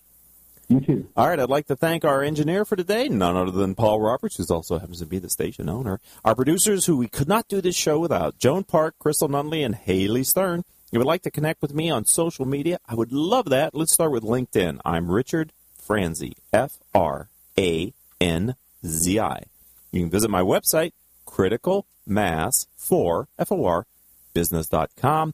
You 0.68 0.80
too. 0.80 1.08
All 1.16 1.30
right, 1.30 1.40
I'd 1.40 1.50
like 1.50 1.68
to 1.68 1.76
thank 1.76 2.04
our 2.04 2.24
engineer 2.24 2.66
for 2.66 2.76
today, 2.76 3.08
none 3.08 3.36
other 3.36 3.52
than 3.52 3.76
Paul 3.76 4.02
Roberts, 4.02 4.38
who 4.38 4.46
also 4.52 4.80
happens 4.80 5.00
to 5.00 5.06
be 5.06 5.20
the 5.20 5.30
station 5.30 5.70
owner. 5.70 6.00
Our 6.24 6.34
producers, 6.34 6.88
who 6.88 6.98
we 6.98 7.08
could 7.08 7.28
not 7.28 7.48
do 7.48 7.62
this 7.62 7.76
show 7.76 8.00
without, 8.00 8.40
Joan 8.40 8.64
Park, 8.64 8.96
Crystal 8.98 9.30
Nunley, 9.30 9.64
and 9.64 9.76
Haley 9.76 10.24
Stern. 10.24 10.64
If 10.96 11.00
you 11.00 11.02
would 11.02 11.08
like 11.08 11.24
to 11.24 11.30
connect 11.32 11.62
with 11.62 11.74
me 11.74 11.90
on 11.90 12.06
social 12.06 12.46
media, 12.46 12.80
I 12.86 12.96
would 12.96 13.12
love 13.12 13.50
that. 13.50 13.76
Let's 13.76 13.92
start 13.92 14.14
with 14.14 14.24
LinkedIn. 14.24 14.80
I'm 14.86 15.12
Richard 15.12 15.52
Franzi, 15.78 16.38
F 16.54 16.78
R 16.94 17.28
A 17.60 17.94
N 18.22 18.56
Z 18.86 19.20
I. 19.20 19.44
You 19.92 20.00
can 20.00 20.10
visit 20.10 20.30
my 20.30 20.40
website, 20.40 20.94
criticalmass4, 21.28 23.26
F-O-R, 23.38 23.86
business.com. 24.34 25.34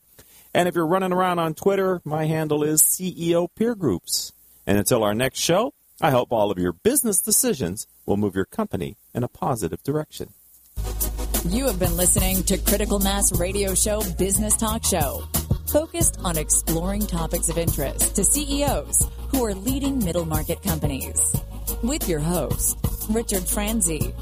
And 0.52 0.68
if 0.68 0.74
you're 0.74 0.88
running 0.88 1.14
around 1.14 1.38
on 1.38 1.54
Twitter, 1.54 2.02
my 2.04 2.26
handle 2.26 2.64
is 2.64 2.82
CEO 2.82 3.48
Peer 3.54 3.76
Groups. 3.76 4.34
And 4.66 4.80
until 4.80 5.04
our 5.04 5.14
next 5.14 5.38
show, 5.38 5.76
I 6.02 6.10
hope 6.10 6.32
all 6.32 6.50
of 6.50 6.58
your 6.58 6.74
business 6.74 7.22
decisions 7.22 7.86
will 8.08 8.18
move 8.18 8.34
your 8.34 8.46
company 8.46 8.98
in 9.14 9.24
a 9.24 9.28
positive 9.28 9.84
direction. 9.84 10.34
You 11.50 11.66
have 11.66 11.80
been 11.80 11.98
listening 11.98 12.44
to 12.44 12.58
Critical 12.58 13.00
Mass 13.00 13.32
Radio 13.40 13.74
Show 13.74 14.02
Business 14.18 14.56
Talk 14.56 14.86
Show, 14.86 15.24
focused 15.72 16.20
on 16.26 16.38
exploring 16.38 17.08
topics 17.08 17.48
of 17.48 17.58
interest 17.58 18.14
to 18.14 18.26
CEOs 18.26 19.08
who 19.30 19.46
are 19.46 19.56
leading 19.56 20.04
middle 20.04 20.26
market 20.26 20.62
companies. 20.62 21.34
With 21.82 22.10
your 22.10 22.20
host, 22.20 22.78
Richard 23.10 23.44
Franzi. 23.44 24.14